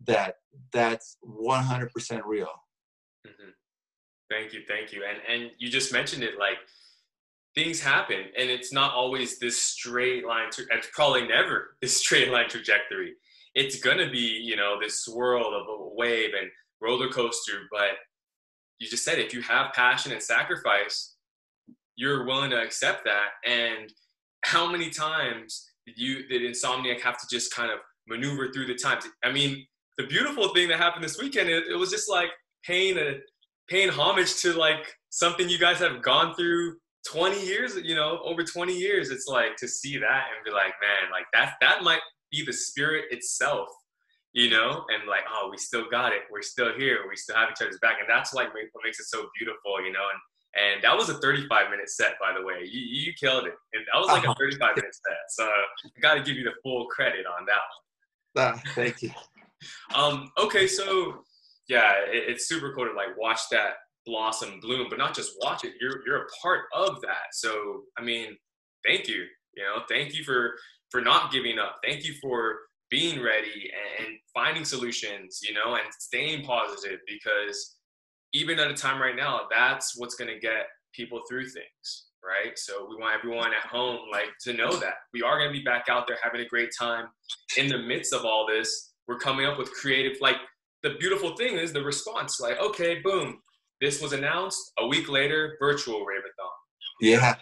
[0.05, 0.35] that
[0.71, 1.89] that's 100%
[2.25, 2.47] real.
[3.25, 3.49] Mm-hmm.
[4.29, 4.61] Thank you.
[4.67, 5.03] Thank you.
[5.07, 6.57] And, and you just mentioned it like
[7.55, 10.49] things happen and it's not always this straight line.
[10.57, 13.15] It's probably never this straight line trajectory.
[13.55, 16.49] It's to be, you know, this swirl of a wave and
[16.81, 17.91] roller coaster, but
[18.79, 21.15] you just said if you have passion and sacrifice,
[21.95, 23.29] you're willing to accept that.
[23.45, 23.91] And
[24.45, 28.75] how many times did you did Insomniac have to just kind of maneuver through the
[28.75, 29.05] times?
[29.23, 29.65] I mean,
[29.97, 32.29] the beautiful thing that happened this weekend, it, it was just like
[32.63, 33.17] paying a
[33.69, 38.43] paying homage to like something you guys have gone through 20 years, you know, over
[38.43, 39.09] 20 years.
[39.09, 41.99] It's like to see that and be like, man, like that that might
[42.31, 43.69] be the spirit itself
[44.33, 46.21] you know, and like, oh, we still got it.
[46.31, 46.99] We're still here.
[47.09, 47.97] We still have each other's back.
[47.99, 50.05] And that's like what makes it so beautiful, you know.
[50.11, 50.19] And
[50.55, 52.61] and that was a 35 minute set, by the way.
[52.63, 53.53] You you killed it.
[53.73, 55.17] And that was like a 35 minute set.
[55.29, 57.59] So I got to give you the full credit on that
[58.35, 58.53] one.
[58.53, 59.11] Uh, thank you.
[59.95, 60.31] um.
[60.37, 60.67] Okay.
[60.67, 61.23] So
[61.67, 63.73] yeah, it, it's super cool to like watch that
[64.05, 65.73] blossom bloom, but not just watch it.
[65.81, 67.33] You're you're a part of that.
[67.33, 68.37] So I mean,
[68.85, 69.25] thank you.
[69.55, 70.55] You know, thank you for
[70.89, 71.77] for not giving up.
[71.83, 77.77] Thank you for being ready and finding solutions, you know, and staying positive because
[78.33, 82.57] even at a time right now, that's what's going to get people through things, right?
[82.57, 85.63] So we want everyone at home like to know that we are going to be
[85.63, 87.07] back out there having a great time
[87.57, 88.93] in the midst of all this.
[89.07, 90.37] We're coming up with creative like
[90.83, 93.39] the beautiful thing is the response like okay, boom,
[93.81, 96.49] this was announced a week later, virtual Raveathon.
[97.01, 97.35] Yeah.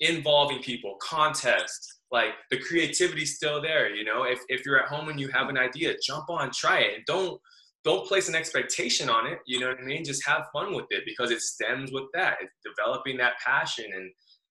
[0.00, 4.24] Involving people, contests, like the creativity's still there you know?
[4.24, 6.94] If, if you're at home and you have an idea jump on try it.
[6.96, 7.40] And don't
[7.84, 10.04] don't place an expectation on it you know what i mean?
[10.04, 12.38] Just have fun with it because it stems with that.
[12.40, 14.10] It's developing that passion and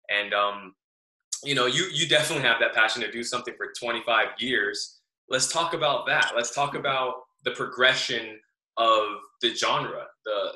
[0.10, 0.74] and um
[1.44, 5.00] you know you you definitely have that passion to do something for 25 years.
[5.30, 6.32] Let's talk about that.
[6.36, 8.40] Let's talk about the progression
[8.78, 9.04] of
[9.42, 10.52] the genre the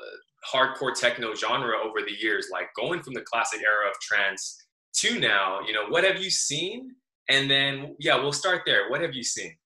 [0.52, 4.61] hardcore techno genre over the years like going from the classic era of trance
[4.94, 6.94] to now, you know, what have you seen?
[7.28, 8.90] And then, yeah, we'll start there.
[8.90, 9.56] What have you seen?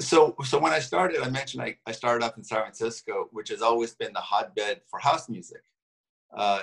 [0.00, 3.48] So, so when I started, I mentioned I, I started up in San Francisco, which
[3.50, 5.62] has always been the hotbed for house music.
[6.36, 6.62] Uh,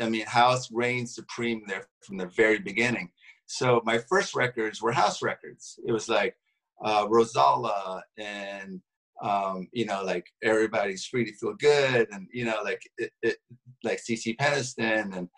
[0.00, 3.10] I mean, house reigned supreme there from the very beginning.
[3.46, 5.78] So my first records were house records.
[5.86, 6.36] It was like
[6.84, 8.80] uh, Rozalla and
[9.22, 13.38] um, you know, like everybody's free to feel good, and you know, like it, it
[13.82, 15.28] like CeCe Peniston, and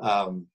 [0.00, 0.46] um,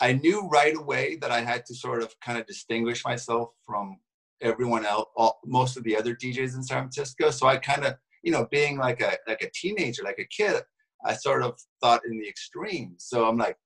[0.00, 3.98] I knew right away that I had to sort of kind of distinguish myself from
[4.40, 7.30] everyone else, all, most of the other DJs in San Francisco.
[7.30, 10.62] So I kind of, you know, being like a like a teenager, like a kid,
[11.04, 12.94] I sort of thought in the extreme.
[12.98, 13.56] So I'm like,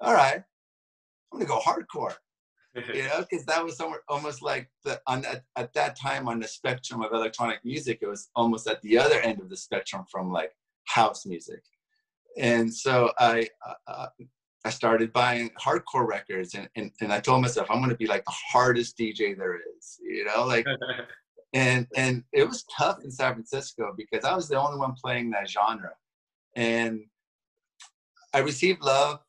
[0.00, 0.42] all right,
[1.32, 2.14] I'm gonna go hardcore
[2.94, 6.40] you know, because that was somewhere almost like the on at, at that time on
[6.40, 10.04] the spectrum of electronic music, it was almost at the other end of the spectrum
[10.10, 10.52] from like
[10.84, 11.62] house music,
[12.38, 14.06] and so I uh, uh
[14.64, 18.06] I started buying hardcore records, and, and and I told myself I'm going to be
[18.06, 20.66] like the hardest DJ there is, you know, like.
[21.54, 25.30] and and it was tough in San Francisco because I was the only one playing
[25.30, 25.90] that genre,
[26.56, 27.00] and
[28.32, 29.20] I received love,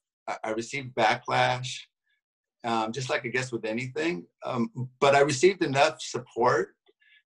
[0.43, 1.79] I received backlash,
[2.63, 4.25] um, just like I guess with anything.
[4.45, 4.69] Um,
[4.99, 6.69] but I received enough support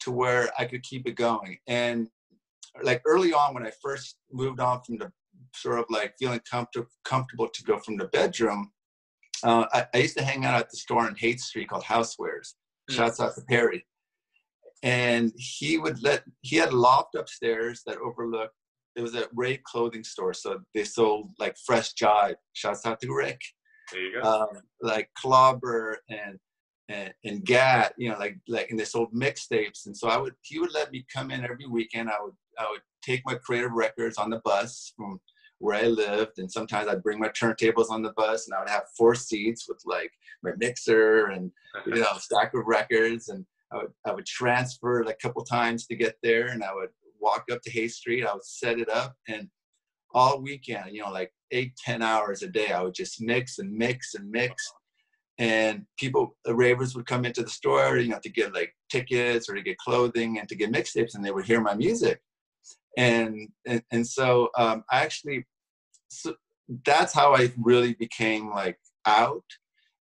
[0.00, 1.58] to where I could keep it going.
[1.66, 2.08] And
[2.82, 5.12] like early on, when I first moved on from the
[5.54, 8.70] sort of like feeling comfortable comfortable to go from the bedroom,
[9.44, 12.54] uh, I, I, used to hang out at the store on Haight Street called Housewares.
[12.90, 12.94] Mm.
[12.94, 13.86] Shouts out to Perry.
[14.82, 18.54] And he would let he had a loft upstairs that overlooked.
[18.96, 22.34] It was a Ray clothing store, so they sold like fresh jive.
[22.54, 23.40] Shouts out to Rick
[23.92, 24.28] there you go.
[24.28, 24.48] Um,
[24.80, 26.38] like Clobber and,
[26.88, 30.34] and and Gat, you know, like like and they sold mixtapes, and so I would
[30.42, 32.08] he would let me come in every weekend.
[32.08, 35.20] I would I would take my creative records on the bus from
[35.58, 38.68] where I lived, and sometimes I'd bring my turntables on the bus, and I would
[38.68, 40.10] have four seats with like
[40.42, 41.50] my mixer and
[41.86, 45.86] you know stack of records, and I would I would transfer like a couple times
[45.86, 46.90] to get there, and I would
[47.20, 49.48] walk up to Haight Street, I would set it up, and
[50.14, 52.72] all weekend, you know, like eight, ten hours a day.
[52.72, 54.72] I would just mix and mix and mix.
[55.38, 59.48] And people, the ravers would come into the store, you know, to get like tickets
[59.48, 62.20] or to get clothing and to get mixtapes, and they would hear my music.
[62.98, 65.46] And and, and so um, I actually,
[66.08, 66.34] so
[66.84, 69.44] that's how I really became like out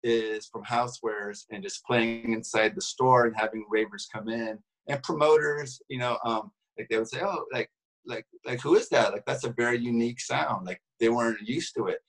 [0.02, 5.02] is from housewares and just playing inside the store and having ravers come in and
[5.02, 7.70] promoters, you know, um, like they would say, oh, like
[8.06, 9.12] like like who is that?
[9.12, 10.66] Like that's a very unique sound.
[10.66, 12.00] Like they weren't used to it.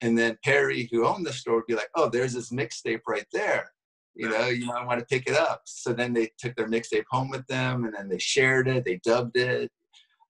[0.00, 3.26] And then Perry, who owned the store, would be like, oh, there's this mixtape right
[3.32, 3.70] there.
[4.16, 5.62] You know, you might want to pick it up.
[5.64, 8.84] So then they took their mixtape home with them, and then they shared it.
[8.84, 9.70] They dubbed it,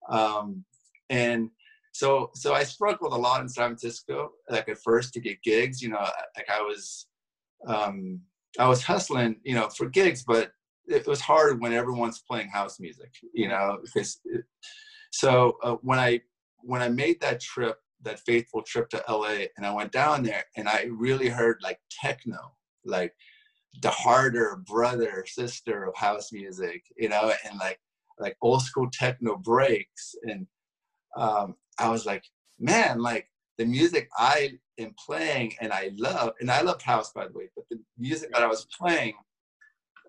[0.08, 0.64] um,
[1.10, 1.50] and
[1.92, 4.32] so so I struggled a lot in San Francisco.
[4.50, 7.06] Like at first to get gigs, you know, like I was
[7.66, 8.20] um,
[8.58, 10.52] I was hustling, you know, for gigs, but
[10.86, 14.20] it was hard when everyone's playing house music, you know, because
[15.10, 16.20] so uh, when I
[16.58, 20.44] when I made that trip, that faithful trip to LA, and I went down there,
[20.56, 22.38] and I really heard like techno,
[22.84, 23.14] like
[23.82, 27.78] the harder brother sister of house music, you know, and like
[28.18, 30.46] like old school techno breaks, and
[31.16, 32.24] um, I was like,
[32.58, 37.26] man, like the music I am playing and I love, and I love house by
[37.26, 39.14] the way, but the music that I was playing,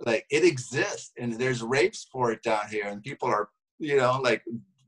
[0.06, 4.20] like it exists, and there's rapes for it down here, and people are, you know,
[4.24, 4.44] like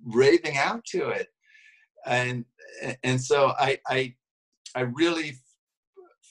[0.06, 1.28] raving out to it.
[2.06, 2.46] And
[3.04, 4.14] and so i i
[4.76, 5.34] i really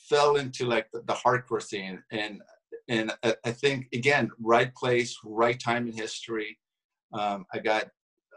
[0.09, 2.03] fell into like the, the hardcore scene.
[2.11, 2.41] And
[2.89, 6.57] and I, think again right place right time in history
[7.13, 7.89] um, i got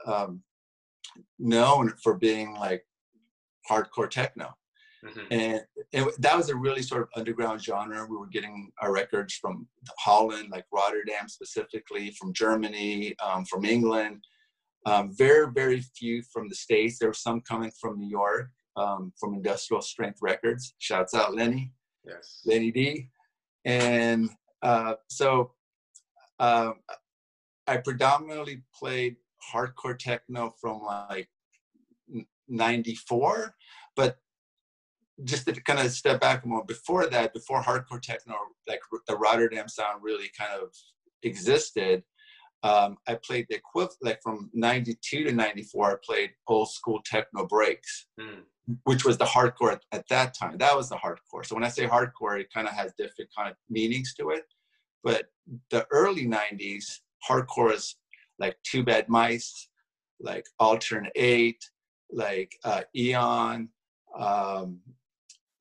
[0.06, 0.42] um,
[1.38, 2.84] known for being like
[3.70, 4.50] hardcore techno
[5.06, 5.26] mm-hmm.
[5.32, 9.36] and it, that was a really sort of underground genre we were getting our records
[9.36, 9.68] from
[10.00, 14.22] holland like rotterdam specifically from germany um, from england
[14.86, 16.98] um, very, very few from the States.
[17.00, 20.74] There were some coming from New York, um, from Industrial Strength Records.
[20.80, 21.74] Shouts out Lenny.
[22.06, 22.42] Yes.
[22.46, 23.10] Lenny D.
[23.66, 24.30] And
[24.62, 25.52] uh, so
[26.40, 26.72] uh,
[27.70, 29.18] I predominantly played
[29.54, 31.30] hardcore techno from like
[32.48, 33.56] 94,
[33.96, 34.18] but
[35.24, 38.36] just to kind of step back a moment, before that, before hardcore techno,
[38.68, 40.70] like the Rotterdam sound really kind of
[41.22, 42.04] existed,
[42.64, 47.46] um, I played the equivalent, like from 92 to 94, I played old school techno
[47.46, 48.42] breaks, mm.
[48.84, 50.58] which was the hardcore at, at, that time.
[50.58, 51.46] That was the hardcore.
[51.46, 54.44] So when I say hardcore, it kind of has different kind of meanings to it.
[55.04, 55.28] But
[55.70, 56.86] the early 90s,
[57.28, 57.96] hardcore is
[58.38, 59.70] like Two Bad Mice,
[60.20, 61.58] like Altern 8,
[62.12, 63.70] like uh, Eon.
[64.18, 64.80] Um,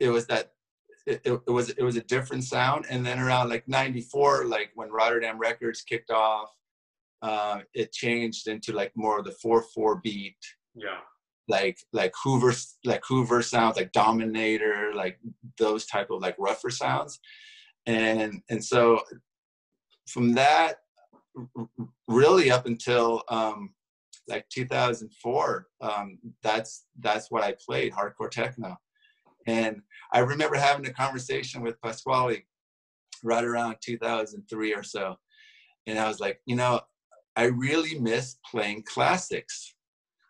[0.00, 0.52] it was that
[1.06, 4.90] it, it, was it was a different sound and then around like 94 like when
[4.90, 6.50] rotterdam records kicked off
[7.22, 10.36] uh, it changed into like more of the four four beat.
[10.74, 11.00] Yeah.
[11.48, 12.54] Like like Hoover
[12.84, 15.18] like Hoover sounds like Dominator like
[15.56, 17.18] those type of like rougher sounds,
[17.86, 19.00] and and so
[20.06, 20.76] from that
[22.09, 23.70] really up until um,
[24.28, 28.76] like 2004 um, that's that's what i played hardcore techno.
[29.47, 29.82] And
[30.12, 32.43] i remember having a conversation with pasquale
[33.24, 35.16] right around 2003 or so.
[35.86, 36.80] And i was like you know
[37.36, 39.74] i really miss playing classics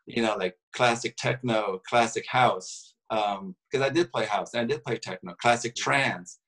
[0.06, 4.64] you know like classic techno classic house because um, i did play house and i
[4.64, 6.38] did play techno classic trance.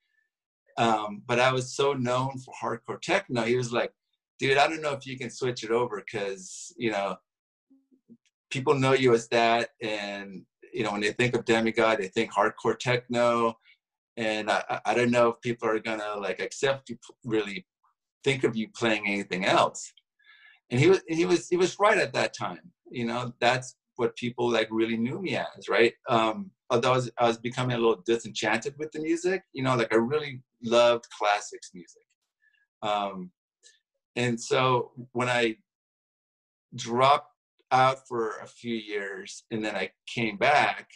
[0.79, 3.93] Um, but i was so known for hardcore techno he was like
[4.41, 7.16] dude i don't know if you can switch it over because you know
[8.51, 12.32] people know you as that and you know when they think of demigod they think
[12.32, 13.55] hardcore techno
[14.16, 17.66] and i, I don't know if people are gonna like accept you really
[18.24, 19.93] think of you playing anything else.
[20.70, 22.61] And he was he was he was right at that time
[22.91, 25.93] you know that's what people like really knew me as right?
[26.09, 29.74] Um although I was, I was becoming a little disenchanted with the music you know
[29.74, 32.03] like i really loved classics music.
[32.82, 33.30] Um
[34.17, 35.57] and so when i
[36.75, 37.31] dropped
[37.73, 40.89] out for a few years and then I came back.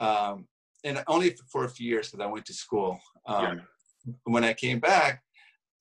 [0.00, 0.46] Um,
[0.84, 2.98] and only for a few years because I went to school.
[3.26, 3.44] Um,
[4.06, 4.12] yeah.
[4.24, 5.22] When I came back,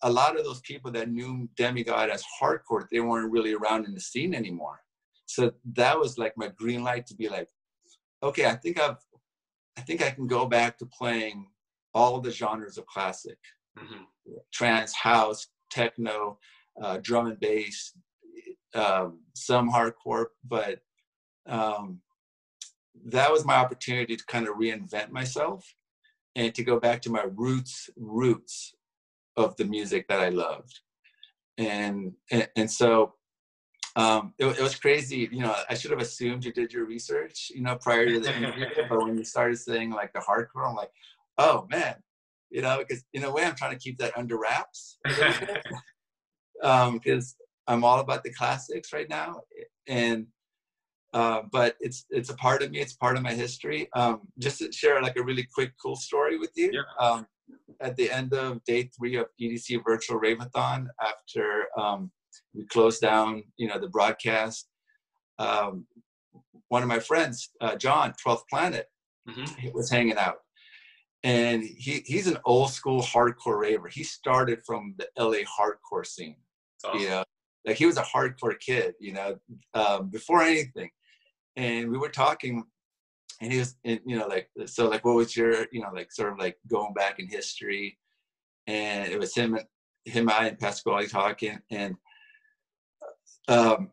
[0.01, 3.93] a lot of those people that knew Demigod as hardcore, they weren't really around in
[3.93, 4.80] the scene anymore.
[5.26, 7.49] So that was like my green light to be like,
[8.21, 8.97] okay, I think I've,
[9.78, 11.47] I think I can go back to playing
[11.93, 13.38] all the genres of classic,
[13.78, 14.03] mm-hmm.
[14.53, 16.38] trance, house, techno,
[16.82, 17.93] uh, drum and bass,
[18.74, 20.80] um, some hardcore, but
[21.47, 21.99] um,
[23.05, 25.76] that was my opportunity to kind of reinvent myself
[26.36, 28.76] and to go back to my roots roots
[29.36, 30.80] of the music that I loved.
[31.57, 33.13] And and, and so
[33.95, 35.30] um, it, it, was crazy.
[35.32, 38.36] You know, I should have assumed you did your research, you know, prior to the
[38.36, 38.65] interview.
[38.89, 40.89] but when you started saying like the hardcore, I'm like,
[41.38, 41.95] oh man,
[42.49, 44.97] you know, because in a way I'm trying to keep that under wraps.
[46.64, 47.36] Um, because
[47.68, 49.41] I'm all about the classics right now,
[49.88, 50.28] and
[51.14, 52.80] uh, but it's it's a part of me.
[52.80, 53.88] It's part of my history.
[53.93, 56.72] Um, just to share like a really quick, cool story with you.
[56.74, 57.05] Yeah.
[57.05, 57.28] Um,
[57.82, 62.11] at the end of day three of EDC Virtual Raveathon, after um,
[62.53, 64.68] we closed down, you know, the broadcast,
[65.39, 65.86] um,
[66.70, 68.88] one of my friends, uh, John, 12th Planet,
[69.30, 69.70] mm-hmm.
[69.74, 70.38] was hanging out.
[71.24, 73.88] And he, he's an old school hardcore raver.
[73.88, 76.36] He started from the LA hardcore scene.
[76.84, 77.01] Awesome.
[77.01, 77.23] You know,
[77.65, 79.38] like he was a hardcore kid, you know,
[79.73, 80.89] um, before anything.
[81.55, 82.63] And we were talking,
[83.41, 86.11] and he was, and, you know, like so, like what was your, you know, like
[86.11, 87.97] sort of like going back in history,
[88.67, 89.57] and it was him,
[90.05, 91.95] him, I, and Pasquale talking, and
[93.47, 93.91] um,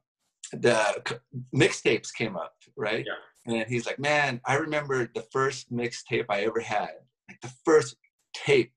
[0.53, 1.19] the
[1.55, 3.05] mixtapes came up, right?
[3.07, 3.55] Yeah.
[3.55, 6.91] And he's like, man, I remember the first mixtape I ever had,
[7.29, 7.97] like the first
[8.35, 8.73] tape,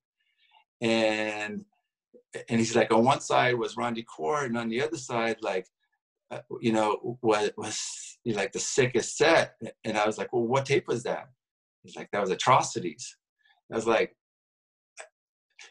[0.81, 1.65] and
[2.49, 5.67] and he's like, on one side was Randy Core, and on the other side, like,
[6.31, 9.55] uh, you know, what was like the sickest set.
[9.83, 11.29] And I was like, well, what tape was that?
[11.83, 13.17] He's like, that was Atrocities.
[13.71, 14.15] I was like,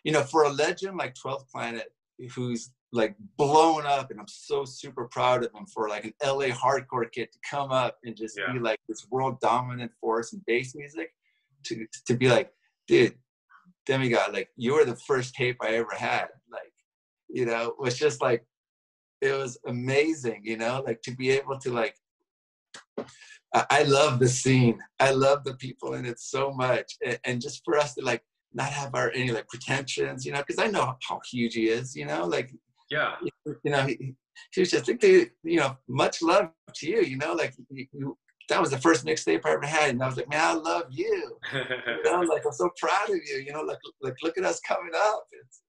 [0.04, 1.92] you know, for a legend like 12th Planet,
[2.34, 6.46] who's like blown up, and I'm so super proud of him for like an LA
[6.48, 8.52] hardcore kid to come up and just yeah.
[8.52, 11.10] be like this world dominant force in bass music,
[11.64, 12.52] to to be like,
[12.86, 13.14] dude,
[13.86, 16.72] demigod, like you were the first tape I ever had like
[17.32, 18.44] you know, it was just like,
[19.20, 21.96] it was amazing, you know, like to be able to like,
[23.54, 24.78] I love the scene.
[24.98, 26.96] I love the people in it so much.
[27.24, 28.22] And just for us to like
[28.54, 31.94] not have our any like pretensions, you know, because I know how huge he is,
[31.94, 32.50] you know, like,
[32.90, 33.14] yeah,
[33.44, 34.14] you know, he,
[34.52, 38.18] he was just like, you know, much love to you, you know, like you, you,
[38.52, 40.84] that was the first mixtape I ever had, and I was like, man, I love
[40.90, 41.38] you.
[41.54, 43.42] you know, like I'm so proud of you.
[43.44, 45.26] You know, like like look at us coming up.
[45.32, 45.62] It's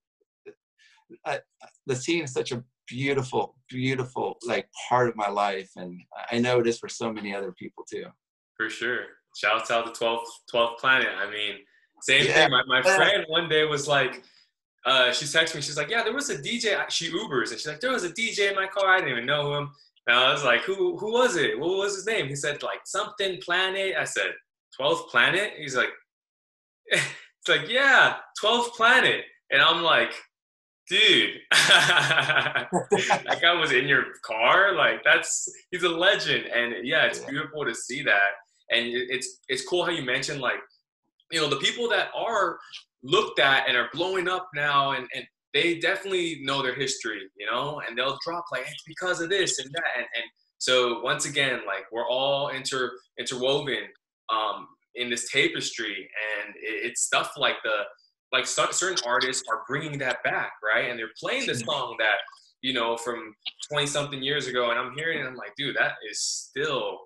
[1.24, 1.40] I,
[1.86, 5.98] the scene is such a beautiful, beautiful like part of my life, and
[6.30, 8.06] I know it is for so many other people too.
[8.56, 9.00] For sure.
[9.36, 11.08] Shouts out to 12th, 12th Planet.
[11.18, 11.56] I mean,
[12.02, 12.34] same yeah.
[12.34, 12.50] thing.
[12.50, 14.22] My, my friend one day was like,
[14.86, 15.62] uh, she texted me.
[15.62, 16.78] She's like, "Yeah, there was a DJ.
[16.90, 18.88] She Ubers, and she's like, there was a DJ in my car.
[18.88, 19.70] I didn't even know him."
[20.06, 20.98] And I was like, "Who?
[20.98, 21.58] Who was it?
[21.58, 24.32] What was his name?" He said, "Like something Planet." I said,
[24.78, 25.90] "12th Planet." He's like,
[26.86, 30.14] "It's like yeah, 12th Planet." And I'm like,
[30.88, 37.20] dude that guy was in your car like that's he's a legend and yeah it's
[37.20, 38.32] beautiful to see that
[38.70, 40.60] and it's it's cool how you mentioned like
[41.30, 42.58] you know the people that are
[43.02, 45.24] looked at and are blowing up now and, and
[45.54, 49.58] they definitely know their history you know and they'll drop like it's because of this
[49.58, 50.24] and that and, and
[50.58, 53.84] so once again like we're all inter interwoven
[54.32, 56.08] um in this tapestry
[56.44, 57.82] and it's stuff like the
[58.34, 60.90] like certain artists are bringing that back, right?
[60.90, 62.16] And they're playing the song that
[62.62, 63.34] you know, from
[63.70, 66.98] 20 something years ago, and I'm hearing it, I'm like, dude, that is still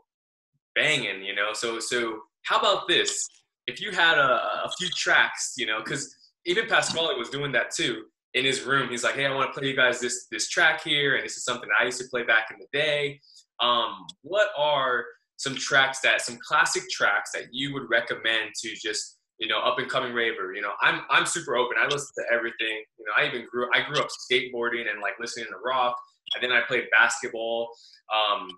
[0.77, 1.53] banging, you know.
[1.53, 3.29] So so how about this?
[3.67, 4.31] If you had a,
[4.65, 6.15] a few tracks, you know, because
[6.47, 8.05] even Pasquale was doing that too
[8.39, 8.89] in his room.
[8.89, 11.37] He's like, hey, I want to play you guys this this track here, and this
[11.37, 13.21] is something I used to play back in the day.
[13.61, 15.05] Um, what are
[15.37, 19.79] some tracks that some classic tracks that you would recommend to just you know, up
[19.79, 20.53] and coming raver.
[20.53, 21.77] You know, I'm I'm super open.
[21.81, 22.83] I listen to everything.
[22.99, 25.97] You know, I even grew I grew up skateboarding and like listening to rock.
[26.35, 27.71] And then I played basketball.
[28.13, 28.49] Um,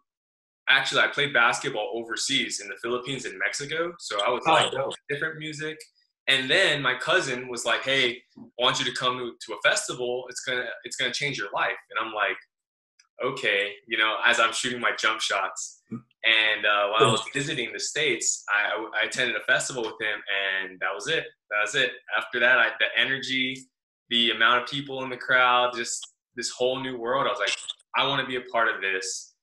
[0.69, 3.93] actually, I played basketball overseas in the Philippines and Mexico.
[3.99, 4.91] So I was oh, like no.
[5.09, 5.79] different music.
[6.29, 10.27] And then my cousin was like, "Hey, I want you to come to a festival.
[10.29, 12.37] It's gonna it's gonna change your life." And I'm like,
[13.25, 15.83] "Okay," you know, as I'm shooting my jump shots.
[15.91, 20.21] And uh, while I was visiting the states, I, I, attended a festival with him,
[20.61, 21.25] and that was it.
[21.51, 21.93] That was it.
[22.17, 23.57] After that, I, the energy,
[24.11, 26.07] the amount of people in the crowd, just
[26.37, 27.27] this whole new world.
[27.27, 27.57] I was like,
[27.97, 29.35] I want to be a part of this.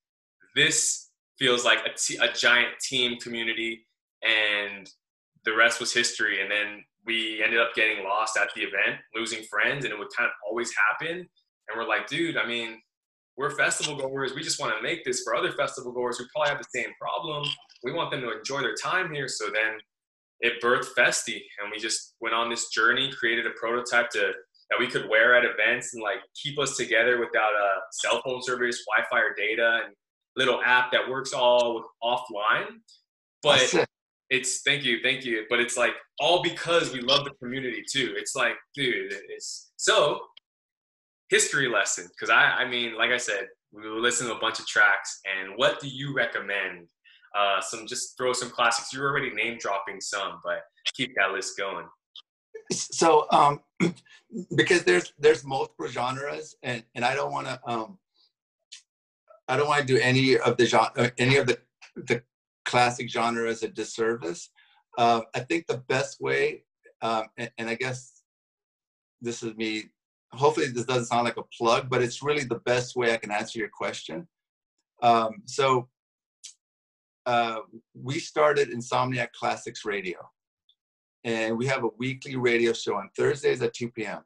[0.55, 1.09] This
[1.39, 3.86] feels like a, t- a giant team community,
[4.23, 4.89] and
[5.48, 6.41] the rest was history.
[6.41, 10.10] And then we ended up getting lost at the event, losing friends, and it would
[10.16, 11.18] kind of always happen.
[11.18, 12.82] And we're like, dude, I mean,
[13.38, 14.34] we're festival goers.
[14.36, 16.91] We just want to make this for other festival goers who probably have the same
[17.00, 17.48] problem.
[17.84, 19.30] We want them to enjoy their time here.
[19.30, 19.78] So then
[20.41, 24.34] it birthed Festiie, and we just went on this journey, created a prototype to
[24.70, 28.41] that we could wear at events and like keep us together without a cell phone
[28.43, 29.95] service, Wi-Fi or data, and
[30.36, 32.82] little app that works all offline.
[33.41, 33.88] But
[34.30, 35.45] it's thank you, thank you.
[35.49, 38.13] But it's like all because we love the community too.
[38.17, 40.19] It's like, dude, it's so
[41.30, 44.67] history lesson because I, I mean, like I said, we listen to a bunch of
[44.67, 45.19] tracks.
[45.25, 46.89] And what do you recommend?
[47.38, 48.93] Uh, some just throw some classics.
[48.93, 50.61] You're already name dropping some, but
[50.93, 51.86] keep that list going.
[52.71, 53.59] So, um,
[54.55, 57.97] because there's there's multiple genres, and and I don't want to um,
[59.47, 61.59] I don't want to do any of the genre, uh, any of the
[61.95, 62.23] the
[62.68, 64.51] classic genre as a disservice.
[64.97, 66.63] Uh, I think the best way,
[67.01, 68.22] um, and, and I guess
[69.22, 69.86] this is me
[70.34, 73.32] hopefully this doesn't sound like a plug, but it's really the best way I can
[73.32, 74.28] answer your question.
[75.01, 75.88] Um, so
[77.26, 77.59] uh,
[77.93, 80.18] we started Insomniac Classics Radio,
[81.24, 84.24] and we have a weekly radio show on Thursdays at 2 p.m.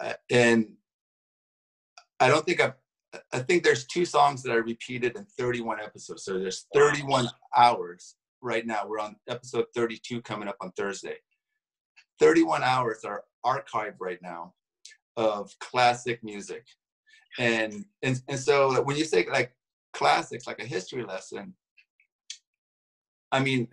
[0.00, 0.68] Uh, and
[2.20, 2.74] I don't think I've,
[3.32, 6.24] I think there's two songs that I repeated in 31 episodes.
[6.24, 8.86] So there's 31 hours right now.
[8.86, 11.16] We're on episode 32 coming up on Thursday.
[12.20, 14.54] 31 hours are archived right now
[15.16, 16.64] of classic music.
[17.38, 19.52] And, and, and so when you say like
[19.92, 21.54] classics, like a history lesson,
[23.32, 23.68] I mean,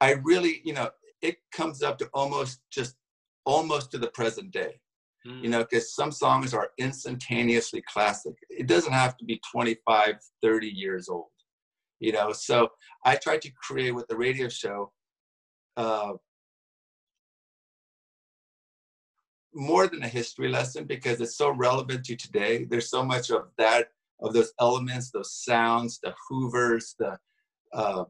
[0.00, 0.90] I really, you know,
[1.22, 2.96] it comes up to almost just
[3.44, 4.80] almost to the present day,
[5.26, 5.42] mm.
[5.42, 8.34] you know, because some songs are instantaneously classic.
[8.50, 11.26] It doesn't have to be 25, 30 years old,
[12.00, 12.32] you know.
[12.32, 12.70] So
[13.04, 14.92] I tried to create with the radio show
[15.76, 16.12] uh,
[19.54, 22.64] more than a history lesson because it's so relevant to today.
[22.64, 23.88] There's so much of that,
[24.20, 27.18] of those elements, those sounds, the hoovers, the
[27.72, 28.04] uh,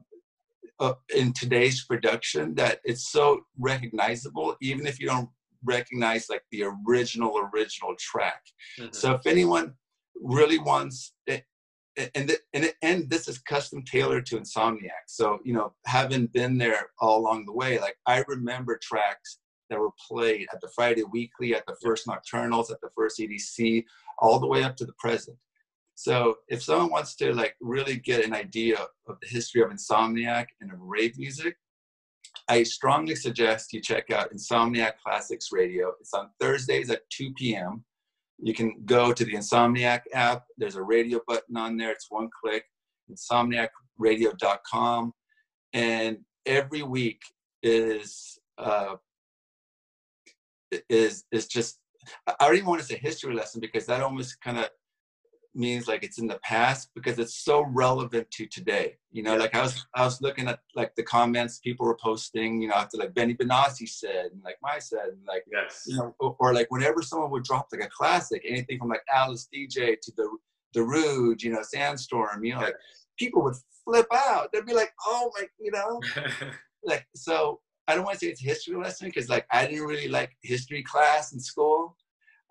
[0.78, 5.28] uh, in today's production that it's so recognizable, even if you don't
[5.64, 8.42] recognize like the original original track.
[8.78, 8.92] Mm-hmm.
[8.92, 9.74] So if anyone
[10.20, 11.44] really wants it,
[12.14, 15.06] and and and this is custom tailored to Insomniac.
[15.06, 19.38] So you know, having been there all along the way, like I remember tracks
[19.70, 23.84] that were played at the Friday Weekly, at the first Nocturnals, at the first EDC,
[24.18, 25.36] all the way up to the present.
[25.94, 28.76] So if someone wants to like really get an idea
[29.08, 31.56] of the history of Insomniac and of rave music,
[32.48, 35.92] I strongly suggest you check out Insomniac Classics Radio.
[36.00, 37.84] It's on Thursdays at 2 p.m.
[38.38, 40.44] You can go to the Insomniac app.
[40.56, 41.90] There's a radio button on there.
[41.90, 42.64] It's one click,
[43.10, 45.12] insomniacradio.com.
[45.72, 47.20] And every week
[47.62, 48.96] is uh,
[50.88, 51.78] is is just
[52.26, 54.68] I don't even want to say history lesson because that almost kind of
[55.56, 58.96] means like it's in the past because it's so relevant to today.
[59.10, 62.60] You know, like I was I was looking at like the comments people were posting,
[62.60, 65.84] you know, after like Benny Benassi said and like my said and like yes.
[65.86, 69.02] you know, or, or, like whenever someone would drop like a classic, anything from like
[69.12, 70.28] Alice Deejay to the
[70.74, 72.76] Darude, you know, Sandstorm, you know, like
[73.18, 74.52] people would flip out.
[74.52, 76.00] They'd be like, oh my, you know,
[76.84, 80.08] like so I don't want to say it's history lesson because like I didn't really
[80.08, 81.96] like history class in school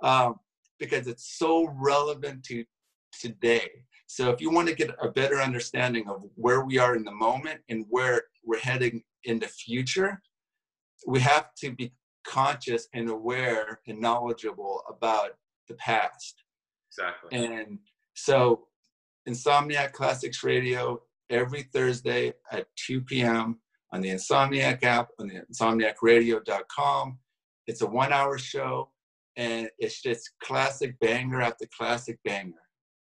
[0.02, 0.40] um,
[0.80, 2.64] because it's so relevant to
[3.20, 3.70] today.
[4.08, 7.12] So if you want to get a better understanding of where we are in the
[7.12, 10.22] moment and where we're heading in the future,
[11.08, 11.94] we have to be
[12.26, 15.32] conscious and aware and knowledgeable about
[15.68, 16.44] the past.
[16.92, 17.46] exactly.
[17.46, 17.80] And
[18.14, 18.68] so,
[19.28, 23.60] Insomniac Classics Radio every Thursday at 2 p.m.
[23.92, 27.18] on the Insomniac app, on the insomniacradio.com.
[27.68, 28.92] It's a one hour show
[29.36, 32.54] and it's just classic banger after classic banger.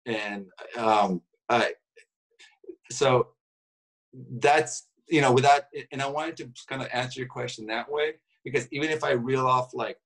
[0.06, 0.46] And
[0.76, 1.72] um, I,
[2.90, 3.28] so
[4.38, 8.14] that's, you know, without, and I wanted to kind of answer your question that way
[8.44, 9.98] because even if I reel off like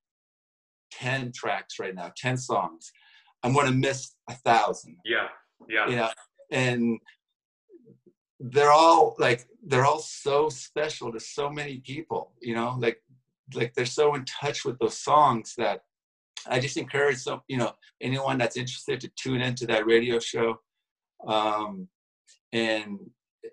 [0.92, 2.92] 10 tracks right now, 10 songs,
[3.42, 4.96] I'm going to miss a thousand.
[5.04, 5.28] Yeah.
[5.68, 5.88] Yeah.
[5.88, 6.10] You know,
[6.50, 7.00] and
[8.40, 13.02] they're all like they're all so special to so many people you know like
[13.54, 15.82] like they're so in touch with those songs that
[16.48, 20.58] i just encourage some you know anyone that's interested to tune into that radio show
[21.26, 21.88] um
[22.52, 22.98] and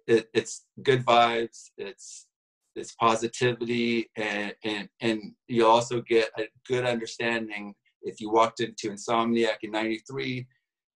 [0.08, 2.28] it, it's good vibes it's
[2.76, 8.90] it's positivity and and and you also get a good understanding if you walked into
[8.90, 10.46] insomniac in 93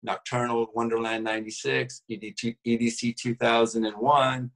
[0.03, 4.51] Nocturnal Wonderland 96, EDC 2001,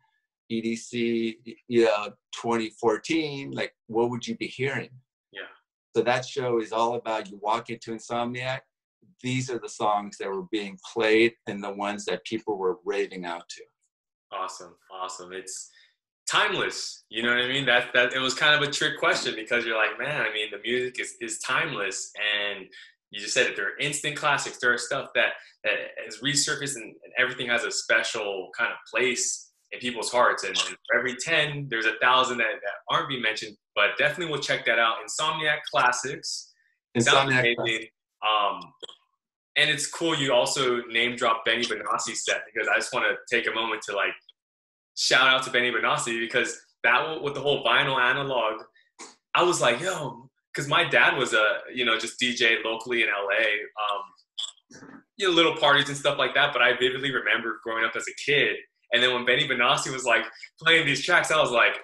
[0.51, 1.35] EDC
[1.67, 3.51] yeah, 2014.
[3.51, 4.89] Like, what would you be hearing?
[5.95, 8.59] So that show is all about you walk into Insomniac.
[9.21, 13.25] These are the songs that were being played and the ones that people were raving
[13.25, 13.63] out to.
[14.31, 15.33] Awesome, awesome.
[15.33, 15.69] It's
[16.27, 17.03] timeless.
[17.09, 17.65] You know what I mean?
[17.65, 20.47] That that it was kind of a trick question because you're like, man, I mean,
[20.51, 22.65] the music is is timeless, and
[23.11, 23.55] you just said it.
[23.55, 24.57] There are instant classics.
[24.57, 25.33] There are stuff that,
[25.63, 25.73] that
[26.05, 30.43] has resurfaced and, and everything has a special kind of place in people's hearts.
[30.43, 34.31] And, and for every 10, there's a thousand that, that aren't being mentioned, but definitely
[34.31, 34.95] we'll check that out.
[35.05, 36.53] Insomniac Classics.
[36.97, 37.55] Insomniac
[38.21, 38.73] Um,
[39.57, 43.35] and it's cool you also name drop Benny Benassi set because I just want to
[43.35, 44.13] take a moment to like
[44.97, 48.61] shout out to Benny Benassi because that with the whole vinyl analog,
[49.33, 53.09] I was like, yo, because my dad was a you know just DJ locally in
[53.09, 56.53] LA, um, you know little parties and stuff like that.
[56.53, 58.55] But I vividly remember growing up as a kid,
[58.93, 60.25] and then when Benny Benassi was like
[60.59, 61.79] playing these tracks, I was like,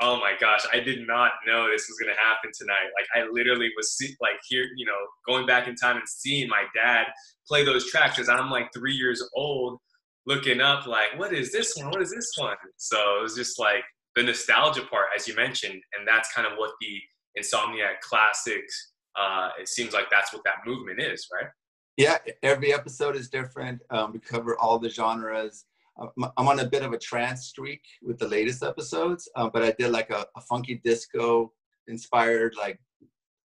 [0.00, 2.90] oh my gosh, I did not know this was gonna happen tonight.
[2.98, 6.48] Like I literally was see, like here, you know, going back in time and seeing
[6.48, 7.06] my dad
[7.46, 9.78] play those tracks because I'm like three years old,
[10.26, 11.90] looking up like, what is this one?
[11.90, 12.56] What is this one?
[12.76, 13.84] So it was just like
[14.16, 17.00] the nostalgia part, as you mentioned, and that's kind of what the
[17.38, 18.92] Insomniac Classics.
[19.18, 21.50] Uh, it seems like that's what that movement is, right?
[21.96, 23.80] Yeah, every episode is different.
[23.90, 25.66] Um, we cover all the genres.
[25.98, 29.72] I'm on a bit of a trance streak with the latest episodes, uh, but I
[29.78, 31.52] did like a, a, funky disco
[31.86, 32.80] inspired like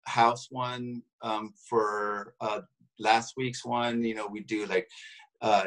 [0.07, 2.63] house one um, for uh,
[2.99, 4.03] last week's one.
[4.03, 4.89] You know, we do like
[5.43, 5.67] uh,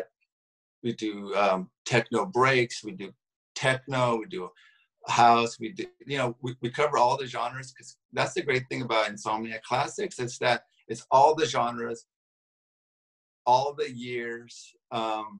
[0.81, 3.13] we do um, techno breaks, we do
[3.55, 4.49] techno, we do
[5.07, 8.63] house we do you know we, we cover all the genres because that's the great
[8.69, 12.05] thing about insomniac classics is that it's all the genres
[13.45, 15.39] all the years um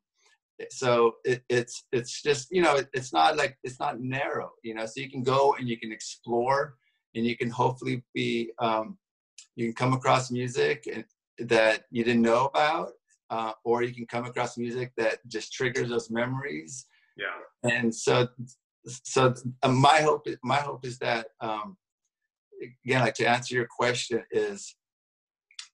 [0.70, 4.74] so it, it's it's just you know it, it's not like it's not narrow you
[4.74, 6.76] know so you can go and you can explore
[7.16, 8.98] and you can hopefully be um
[9.56, 11.06] you can come across music and,
[11.40, 12.90] that you didn't know about
[13.30, 16.86] uh, or you can come across music that just triggers those memories.
[17.18, 17.72] Yeah.
[17.72, 18.28] And so
[18.86, 19.34] so
[19.68, 21.78] my hope my hope is that um,
[22.86, 24.76] again like to answer your question is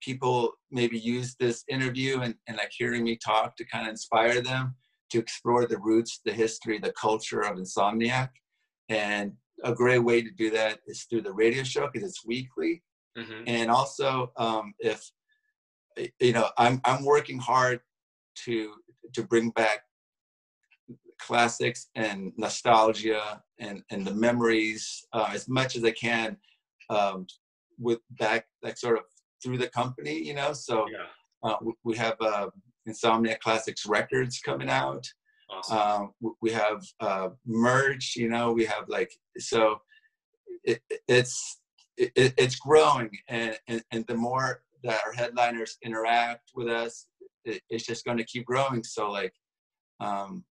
[0.02, 4.42] people maybe use this interview and, and like hearing me talk to kind of inspire
[4.42, 4.76] them
[5.12, 8.30] to explore the roots the history the culture of insomniac
[8.90, 9.34] and
[9.64, 12.82] a great way to do that is through the radio show because it's weekly
[13.18, 13.44] mm-hmm.
[13.48, 15.04] and also um, if
[16.20, 17.80] you know i'm i'm working hard
[18.36, 18.74] to
[19.14, 19.82] to bring back
[21.20, 26.38] classics and nostalgia and, and the memories uh, as much as I can
[26.90, 27.28] um,
[27.78, 29.04] with back like sort of
[29.44, 30.54] through the company, you know.
[30.54, 31.50] So yeah.
[31.50, 32.48] uh, we, we, have uh,
[32.88, 35.06] Insomniac Classics records coming out.
[35.50, 35.78] Awesome.
[35.78, 38.52] Um, we have uh, merch, you know.
[38.52, 39.82] We have like so
[40.64, 41.60] it, it's
[41.98, 47.08] it, it's growing, and, and and the more that our headliners interact with us,
[47.46, 48.84] it, it's just going to keep growing.
[48.84, 49.34] So like
[50.00, 50.46] um,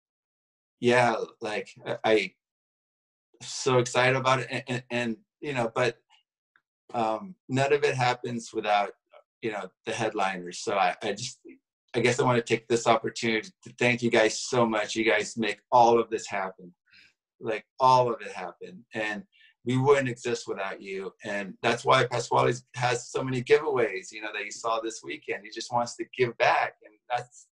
[0.80, 1.68] yeah, like
[2.04, 2.32] I
[3.42, 5.98] so excited about it, and, and, and you know, but
[6.94, 8.92] um, none of it happens without
[9.42, 10.60] you know the headliners.
[10.60, 11.40] So I, I just
[11.94, 14.94] I guess I want to take this opportunity to thank you guys so much.
[14.94, 16.72] You guys make all of this happen,
[17.40, 19.22] like all of it happen, and
[19.64, 21.12] we wouldn't exist without you.
[21.24, 24.12] And that's why Pasquale has so many giveaways.
[24.12, 25.42] You know that you saw this weekend.
[25.44, 27.46] He just wants to give back, and that's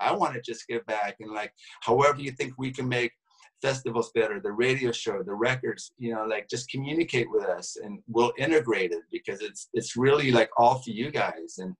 [0.00, 3.12] I want to just give back and like however you think we can make
[3.60, 8.00] festivals better, the radio show, the records, you know, like just communicate with us and
[8.06, 11.56] we'll integrate it because it's it's really like all for you guys.
[11.58, 11.74] And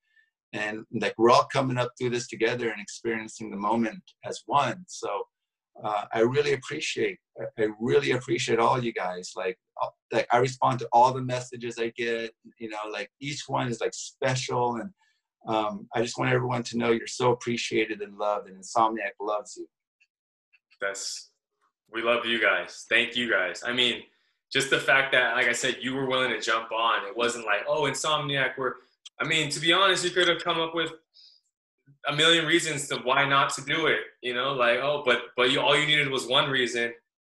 [0.53, 4.85] and like we're all coming up through this together and experiencing the moment as one.
[4.89, 5.23] So
[5.85, 7.19] uh, i really appreciate
[7.57, 9.33] i really appreciate all you guys.
[9.37, 9.59] Like
[10.13, 13.81] like i respond to all the messages i get you know like each one is
[13.81, 14.77] like special.
[14.77, 14.91] And
[15.47, 18.49] um, i just want everyone to know you're so appreciated and loved.
[18.49, 19.67] And insomniac loves you.
[20.81, 21.28] That's
[21.93, 24.03] we love you guys thank you guys i mean
[24.53, 27.45] just the fact that like i said you were willing to jump on it wasn't
[27.45, 28.75] like oh insomniac we're
[29.21, 30.93] I mean, to be honest, you could have come up with
[32.09, 34.01] a million reasons to why not to do it.
[34.23, 36.93] You know, like oh, but but you all you needed was one reason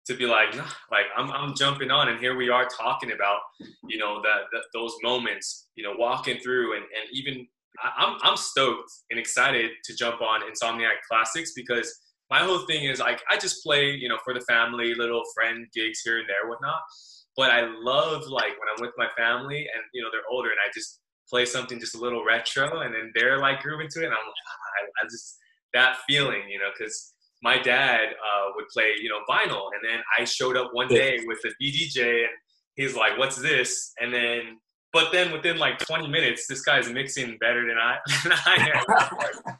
[0.06, 3.40] to be like, nah, like I'm I'm jumping on, and here we are talking about
[3.88, 7.48] you know that, that those moments, you know, walking through, and and even
[7.80, 12.00] I, I'm I'm stoked and excited to jump on Insomniac Classics because
[12.32, 15.68] my whole thing is like I just play, you know, for the family, little friend
[15.76, 16.80] gigs here and there, whatnot.
[17.36, 20.58] But I love like when I'm with my family and you know they're older and
[20.66, 24.06] I just play something just a little retro, and then they're like grooving to it.
[24.06, 25.38] And I'm like, ah, I, I just
[25.74, 27.14] that feeling, you know, because
[27.44, 31.20] my dad uh, would play, you know, vinyl, and then I showed up one day
[31.26, 32.30] with a DDJ, and
[32.76, 34.58] he's like, "What's this?" And then,
[34.94, 37.98] but then within like 20 minutes, this guy's mixing better than I.
[38.24, 38.72] Than I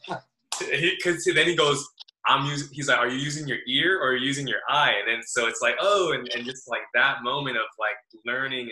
[0.10, 0.18] am.
[0.60, 1.84] Because then he goes,
[2.28, 2.70] I'm using.
[2.72, 5.24] He's like, "Are you using your ear or are you using your eye?" And then
[5.26, 7.96] so it's like, oh, and, and just like that moment of like
[8.26, 8.70] learning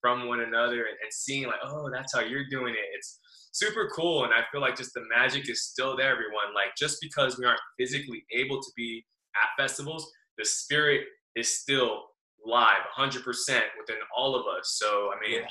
[0.00, 2.86] from one another and, and seeing like, oh, that's how you're doing it.
[2.94, 3.18] It's
[3.52, 4.24] super cool.
[4.24, 6.54] And I feel like just the magic is still there, everyone.
[6.54, 9.04] Like just because we aren't physically able to be
[9.36, 11.02] at festivals, the spirit
[11.36, 12.04] is still
[12.44, 14.78] live 100% within all of us.
[14.78, 15.48] So, I mean, yeah.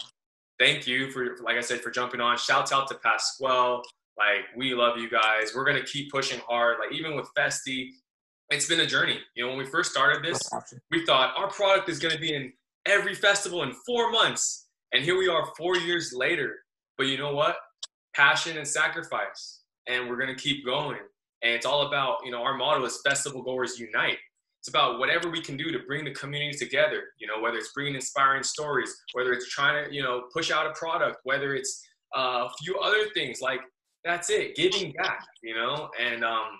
[0.59, 2.37] thank you for, like I said, for jumping on.
[2.37, 3.81] Shouts out to Pasquale.
[4.19, 5.53] Like, we love you guys.
[5.55, 6.75] We're going to keep pushing hard.
[6.77, 7.91] Like, even with Festiie,
[8.49, 9.17] it's been a journey.
[9.35, 10.41] You know, when we first started this,
[10.91, 12.51] we thought our product is going to be in
[12.85, 14.67] every festival in four months.
[14.91, 16.57] And here we are four years later.
[16.97, 17.55] But you know what?
[18.13, 19.61] Passion and sacrifice.
[19.87, 20.99] And we're going to keep going.
[21.41, 24.17] And it's all about, you know, our motto is Festival Goers Unite.
[24.59, 27.71] It's about whatever we can do to bring the community together, you know, whether it's
[27.71, 31.81] bringing inspiring stories, whether it's trying to, you know, push out a product, whether it's
[32.17, 33.61] uh, a few other things like
[34.03, 36.59] that's it, giving back, you know, and um,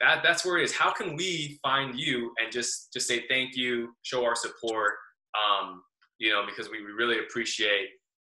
[0.00, 0.72] that that's where it is.
[0.72, 4.92] How can we find you and just just say thank you, show our support,
[5.34, 5.82] um,
[6.18, 7.88] you know, because we, we really appreciate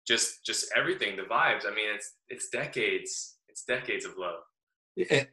[0.07, 1.67] just just everything, the vibes.
[1.67, 4.41] I mean, it's it's decades, it's decades of love.
[5.11, 5.27] And,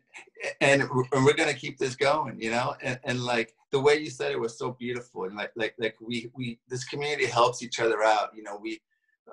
[0.61, 0.89] and
[1.23, 4.39] we're gonna keep this going, you know, and, and like the way you said it
[4.39, 8.29] was so beautiful, and like like like we we this community helps each other out.
[8.35, 8.79] You know, we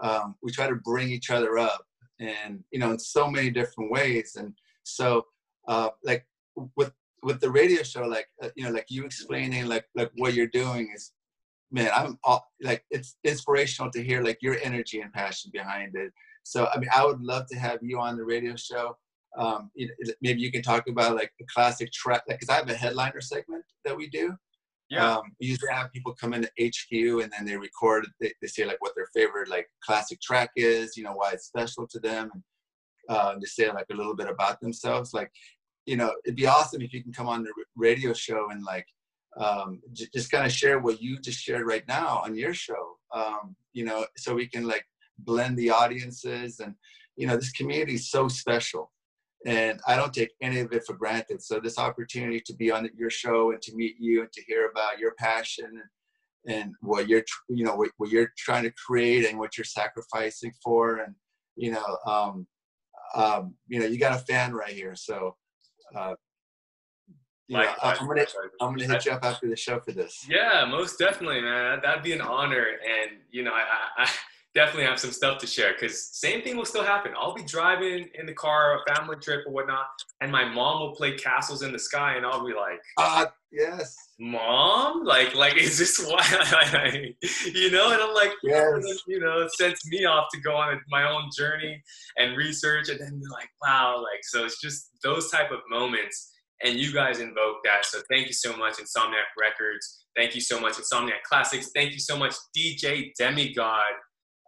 [0.01, 1.87] um, we try to bring each other up,
[2.21, 4.37] and you know, in so many different ways.
[4.39, 4.53] And
[4.83, 5.27] so,
[5.69, 6.27] uh, like
[6.77, 6.93] with
[7.23, 10.47] with the radio show, like uh, you know, like you explaining like like what you're
[10.47, 11.12] doing is
[11.75, 16.12] man, I'm all, like it's inspirational to hear like your energy and passion behind it.
[16.45, 18.97] So I mean, I would love to have you on the radio show.
[19.37, 19.71] Um,
[20.23, 23.21] maybe you can talk about like the classic track, because like, I have a headliner
[23.21, 24.37] segment that we do.
[24.95, 25.16] Yeah.
[25.16, 28.07] Um, we usually have people come into HQ and then they record.
[28.20, 31.47] They, they say like what their favorite like classic track is, you know, why it's
[31.47, 32.42] special to them, and
[33.09, 35.12] uh, they say like a little bit about themselves.
[35.12, 35.30] Like,
[35.86, 38.86] you know, it'd be awesome if you can come on the radio show and like
[39.36, 42.97] um, j- just kind of share what you just shared right now on your show.
[43.14, 44.84] Um, you know, so we can like
[45.18, 46.74] blend the audiences and
[47.16, 48.90] you know this community is so special
[49.47, 52.88] and i don't take any of it for granted so this opportunity to be on
[52.97, 55.66] your show and to meet you and to hear about your passion
[56.47, 59.64] and, and what you're you know what, what, you're trying to create and what you're
[59.64, 61.14] sacrificing for and
[61.57, 62.47] you know um,
[63.14, 65.34] um, you know you got a fan right here so
[65.95, 66.14] uh,
[67.47, 68.24] yeah, I'm gonna
[68.61, 70.26] I'm gonna hit you up after the show for this.
[70.28, 71.80] Yeah, most definitely, man.
[71.82, 74.11] That'd be an honor, and you know, I, I
[74.55, 77.12] definitely have some stuff to share because same thing will still happen.
[77.18, 79.86] I'll be driving in the car, a family trip or whatnot,
[80.20, 83.30] and my mom will play Castles in the Sky, and I'll be like, "Ah, uh,
[83.50, 87.14] yes, mom, like, like, is this why?"
[87.52, 88.84] you know, and I'm like, yes.
[89.07, 91.82] you know, it sets me off to go on my own journey
[92.18, 96.30] and research, and then be like, wow, like, so it's just those type of moments
[96.62, 97.84] and you guys invoke that.
[97.84, 100.07] So thank you so much, Insomniac Records.
[100.16, 101.70] Thank you so much, Insomniac Classics.
[101.74, 103.82] Thank you so much, DJ Demigod.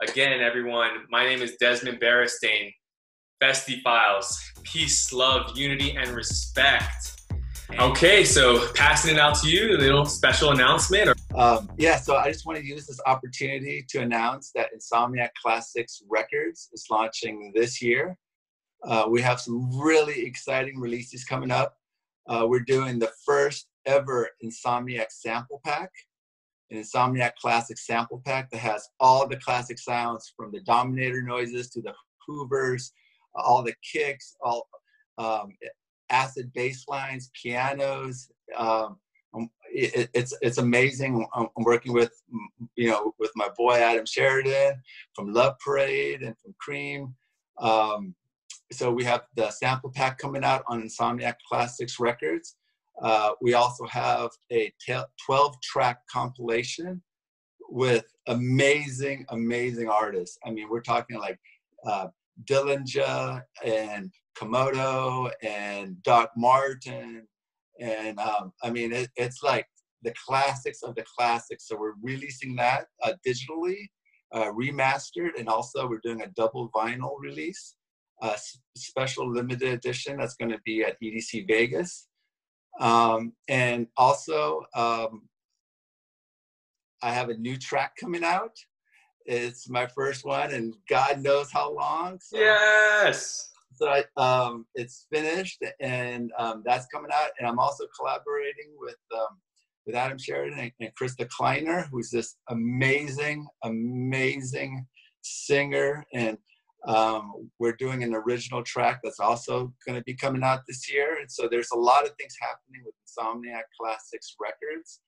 [0.03, 2.71] Again, everyone, my name is Desmond Beristain.
[3.43, 4.39] Festiie Files.
[4.63, 7.23] Peace, love, unity, and respect.
[7.79, 11.19] Okay, so passing it out to you, a little special announcement.
[11.35, 16.03] Um, yeah, so I just want to use this opportunity to announce that Insomniac Classics
[16.11, 18.19] Records is launching this year.
[18.85, 21.79] Uh, we have some really exciting releases coming up.
[22.29, 25.91] Uh, we're doing the first ever Insomniac sample pack,
[26.71, 31.71] an Insomniac classic sample pack that has all the classic sounds from the Dominator noises
[31.71, 31.93] to the
[32.27, 32.93] Hoovers,
[33.35, 34.69] all the kicks, all
[35.19, 35.57] um,
[36.11, 38.31] acid bass lines, pianos.
[38.57, 38.99] Um,
[39.35, 41.27] um it, it's it's amazing.
[41.35, 42.13] I'm, working with
[42.75, 44.83] you know with my boy Adam Sheridan
[45.15, 47.15] from Love Parade and from Cream.
[47.59, 48.15] Um,
[48.73, 52.57] so we have the sample pack coming out on Insomniac Classics Records.
[53.03, 54.73] Uh, we also have a
[55.27, 57.03] 12 track compilation
[57.69, 60.39] with amazing, amazing artists.
[60.47, 61.39] I mean, we're talking like
[61.87, 62.09] uh,
[62.45, 67.27] Dillinger and Komodo and Doc Martin.
[67.81, 69.67] And um, I mean, it, it's like
[70.03, 71.69] the classics of the classics.
[71.69, 73.89] So we're releasing that uh, digitally,
[74.33, 77.77] uh, remastered, and also we're doing a double vinyl release,
[78.23, 78.37] a
[78.77, 82.06] special limited edition that's going to be at EDC Vegas.
[82.81, 85.23] Um, and also, um,
[87.03, 88.57] I have a new track coming out.
[89.27, 92.19] It's my first one, and God knows how long.
[92.21, 93.51] So, yes.
[93.75, 97.31] So I, um, it's finished, and um, that's coming out.
[97.39, 99.39] And I'm also collaborating with um,
[99.87, 104.87] with Adam Sheridan and, and Krista Kleiner, who's this amazing, amazing
[105.23, 106.39] singer, and
[106.87, 111.19] um, we're doing an original track that's also going to be coming out this year.
[111.21, 115.01] And so there's a lot of things happening with Insomniac Classics Records.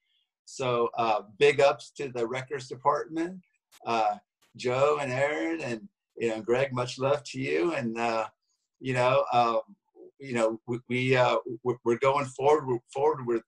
[0.45, 3.41] So uh, big ups to the records department,
[3.87, 4.16] uh,
[4.57, 6.72] Joe and Aaron and you know Greg.
[6.72, 7.74] Much love to you.
[7.74, 8.26] And uh,
[8.81, 9.61] you know, um,
[10.18, 13.43] you know, we, we uh, we're going forward forward with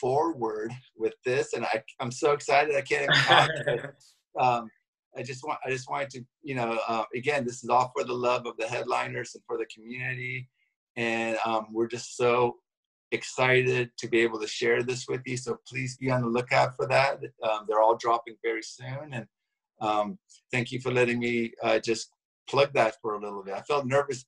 [0.00, 2.74] forward with this, and I, I'm so excited.
[2.74, 3.94] I can't even talk.
[4.40, 4.70] um,
[5.16, 8.04] I just want I just wanted to you know uh, again this is all for
[8.04, 10.48] the love of the headliners and for the community,
[10.96, 12.56] and um, we're just so
[13.12, 15.36] excited to be able to share this with you.
[15.36, 17.20] So please be on the lookout for that.
[17.42, 19.26] Um, they're all dropping very soon, and
[19.80, 20.18] um,
[20.52, 22.10] thank you for letting me uh, just
[22.48, 23.54] plug that for a little bit.
[23.54, 24.24] I felt nervous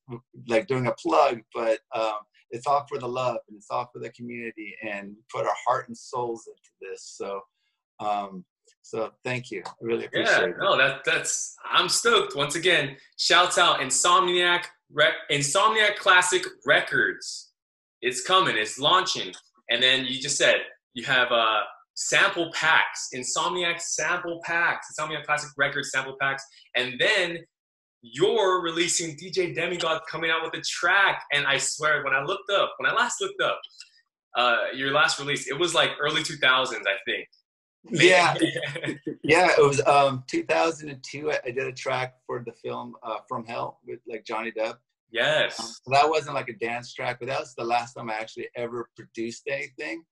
[0.46, 2.18] like doing a plug, but um,
[2.50, 5.88] it's all for the love and it's all for the community, and put our heart
[5.88, 7.14] and souls into this.
[7.16, 7.42] So.
[8.00, 8.44] Um,
[8.88, 9.62] so thank you.
[9.66, 10.54] I really appreciate yeah, it.
[10.58, 12.34] No, that that's I'm stoked.
[12.34, 17.52] Once again, shouts out Insomniac Rec, Insomniac Classic Records.
[18.00, 18.56] It's coming.
[18.56, 19.34] It's launching.
[19.68, 20.62] And then you just said
[20.94, 21.60] you have uh
[21.96, 26.42] sample packs, Insomniac sample packs, Insomniac Classic Records sample packs,
[26.74, 27.40] and then
[28.00, 31.24] you're releasing DJ Demigod coming out with a track.
[31.30, 33.60] And I swear, when I looked up, when I last looked up,
[34.34, 37.28] uh, your last release, it was like early 2000s, I think.
[37.90, 38.34] Yeah,
[39.22, 39.50] yeah.
[39.56, 41.30] It was um, 2002.
[41.30, 44.76] I, I, did a track for the film uh, From Hell with like Johnny Depp.
[45.10, 45.58] Yes.
[45.58, 48.14] Um, so that wasn't like a dance track, but that was the last time I
[48.14, 50.04] actually ever produced anything.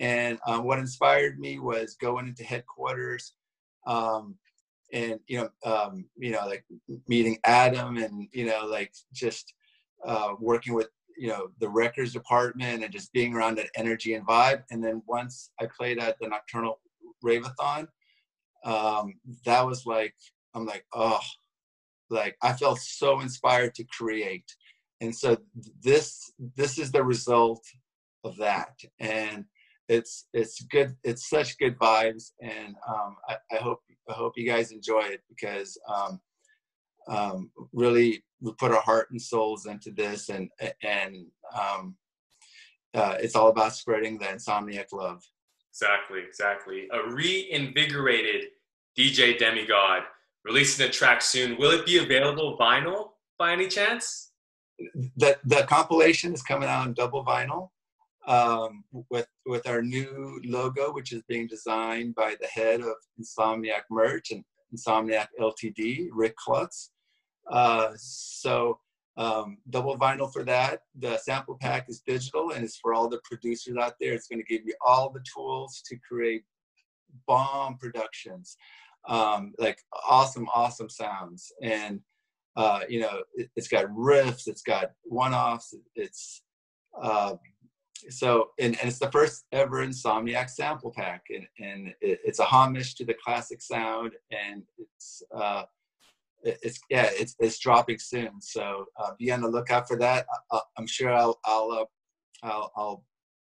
[0.00, 3.32] And um, what inspired me was going into headquarters,
[3.86, 4.36] um,
[4.92, 6.64] and you know, um, you know, like
[7.08, 9.54] meeting Adam, and you know, like just
[10.06, 14.26] uh, working with you know the records department and just being around that energy and
[14.26, 14.62] vibe.
[14.70, 16.78] And then once I played at the Nocturnal
[17.26, 17.88] Raveathon,
[18.64, 19.14] um,
[19.44, 20.14] that was like,
[20.54, 21.20] I'm like, oh,
[22.10, 24.50] like I felt so inspired to create.
[25.00, 25.36] And so
[25.82, 27.62] this this is the result
[28.24, 28.74] of that.
[28.98, 29.44] And
[29.88, 32.32] it's it's good, it's such good vibes.
[32.40, 36.20] And um, I, I hope I hope you guys enjoy it because um,
[37.08, 40.50] um, really we put our heart and souls into this and
[40.82, 41.96] and um,
[42.94, 45.22] uh, it's all about spreading the insomniac love.
[45.76, 46.88] Exactly, exactly.
[46.90, 48.46] A reinvigorated
[48.98, 50.04] DJ Demigod
[50.42, 51.58] releasing a track soon.
[51.58, 54.32] Will it be available vinyl by any chance?
[55.16, 57.68] The the compilation is coming out on double vinyl
[58.26, 63.82] um, with with our new logo, which is being designed by the head of Insomniac
[63.90, 66.90] Merch and Insomniac Ltd, Rick Klutz.
[67.50, 68.78] Uh, so
[69.16, 70.82] um, double vinyl for that.
[70.98, 74.12] The sample pack is digital and it's for all the producers out there.
[74.12, 76.44] It's going to give you all the tools to create
[77.26, 78.56] bomb productions,
[79.08, 81.52] um, like awesome, awesome sounds.
[81.62, 82.00] And,
[82.56, 86.42] uh, you know, it, has got riffs, it's got one offs, it's,
[87.00, 87.34] uh,
[88.10, 91.24] so, and, and, it's the first ever Insomniac sample pack.
[91.30, 95.64] And, and it, it's a homage to the classic sound and it's, uh,
[96.62, 98.40] it's yeah, it's it's dropping soon.
[98.40, 100.26] So uh, be on the lookout for that.
[100.50, 103.04] I, am sure I'll I'll, uh, I'll I'll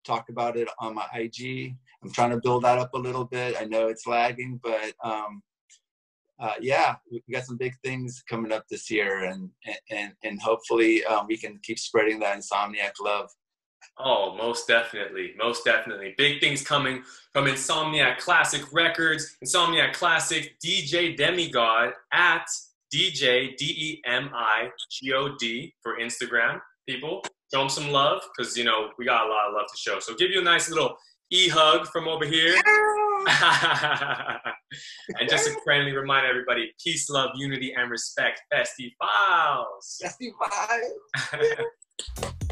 [0.06, 1.76] talk about it on my IG.
[2.04, 3.56] I'm trying to build that up a little bit.
[3.60, 5.42] I know it's lagging, but um,
[6.40, 9.50] uh, yeah, we got some big things coming up this year, and
[9.92, 13.30] and and hopefully um, we can keep spreading that insomniac love.
[14.00, 16.14] Oh, most definitely, most definitely.
[16.18, 22.46] Big things coming from Insomniac Classic Records, Insomniac Classic, DJ Demigod at
[22.94, 26.60] DJ D E M I G O D for Instagram.
[26.88, 27.22] People,
[27.54, 30.00] show them some love because you know we got a lot of love to show.
[30.00, 30.96] So give you a nice little
[31.32, 32.56] e hug from over here.
[35.20, 38.42] and just to friendly remind everybody, peace, love, unity, and respect.
[38.52, 40.02] Festivals.
[40.02, 40.50] Festivals.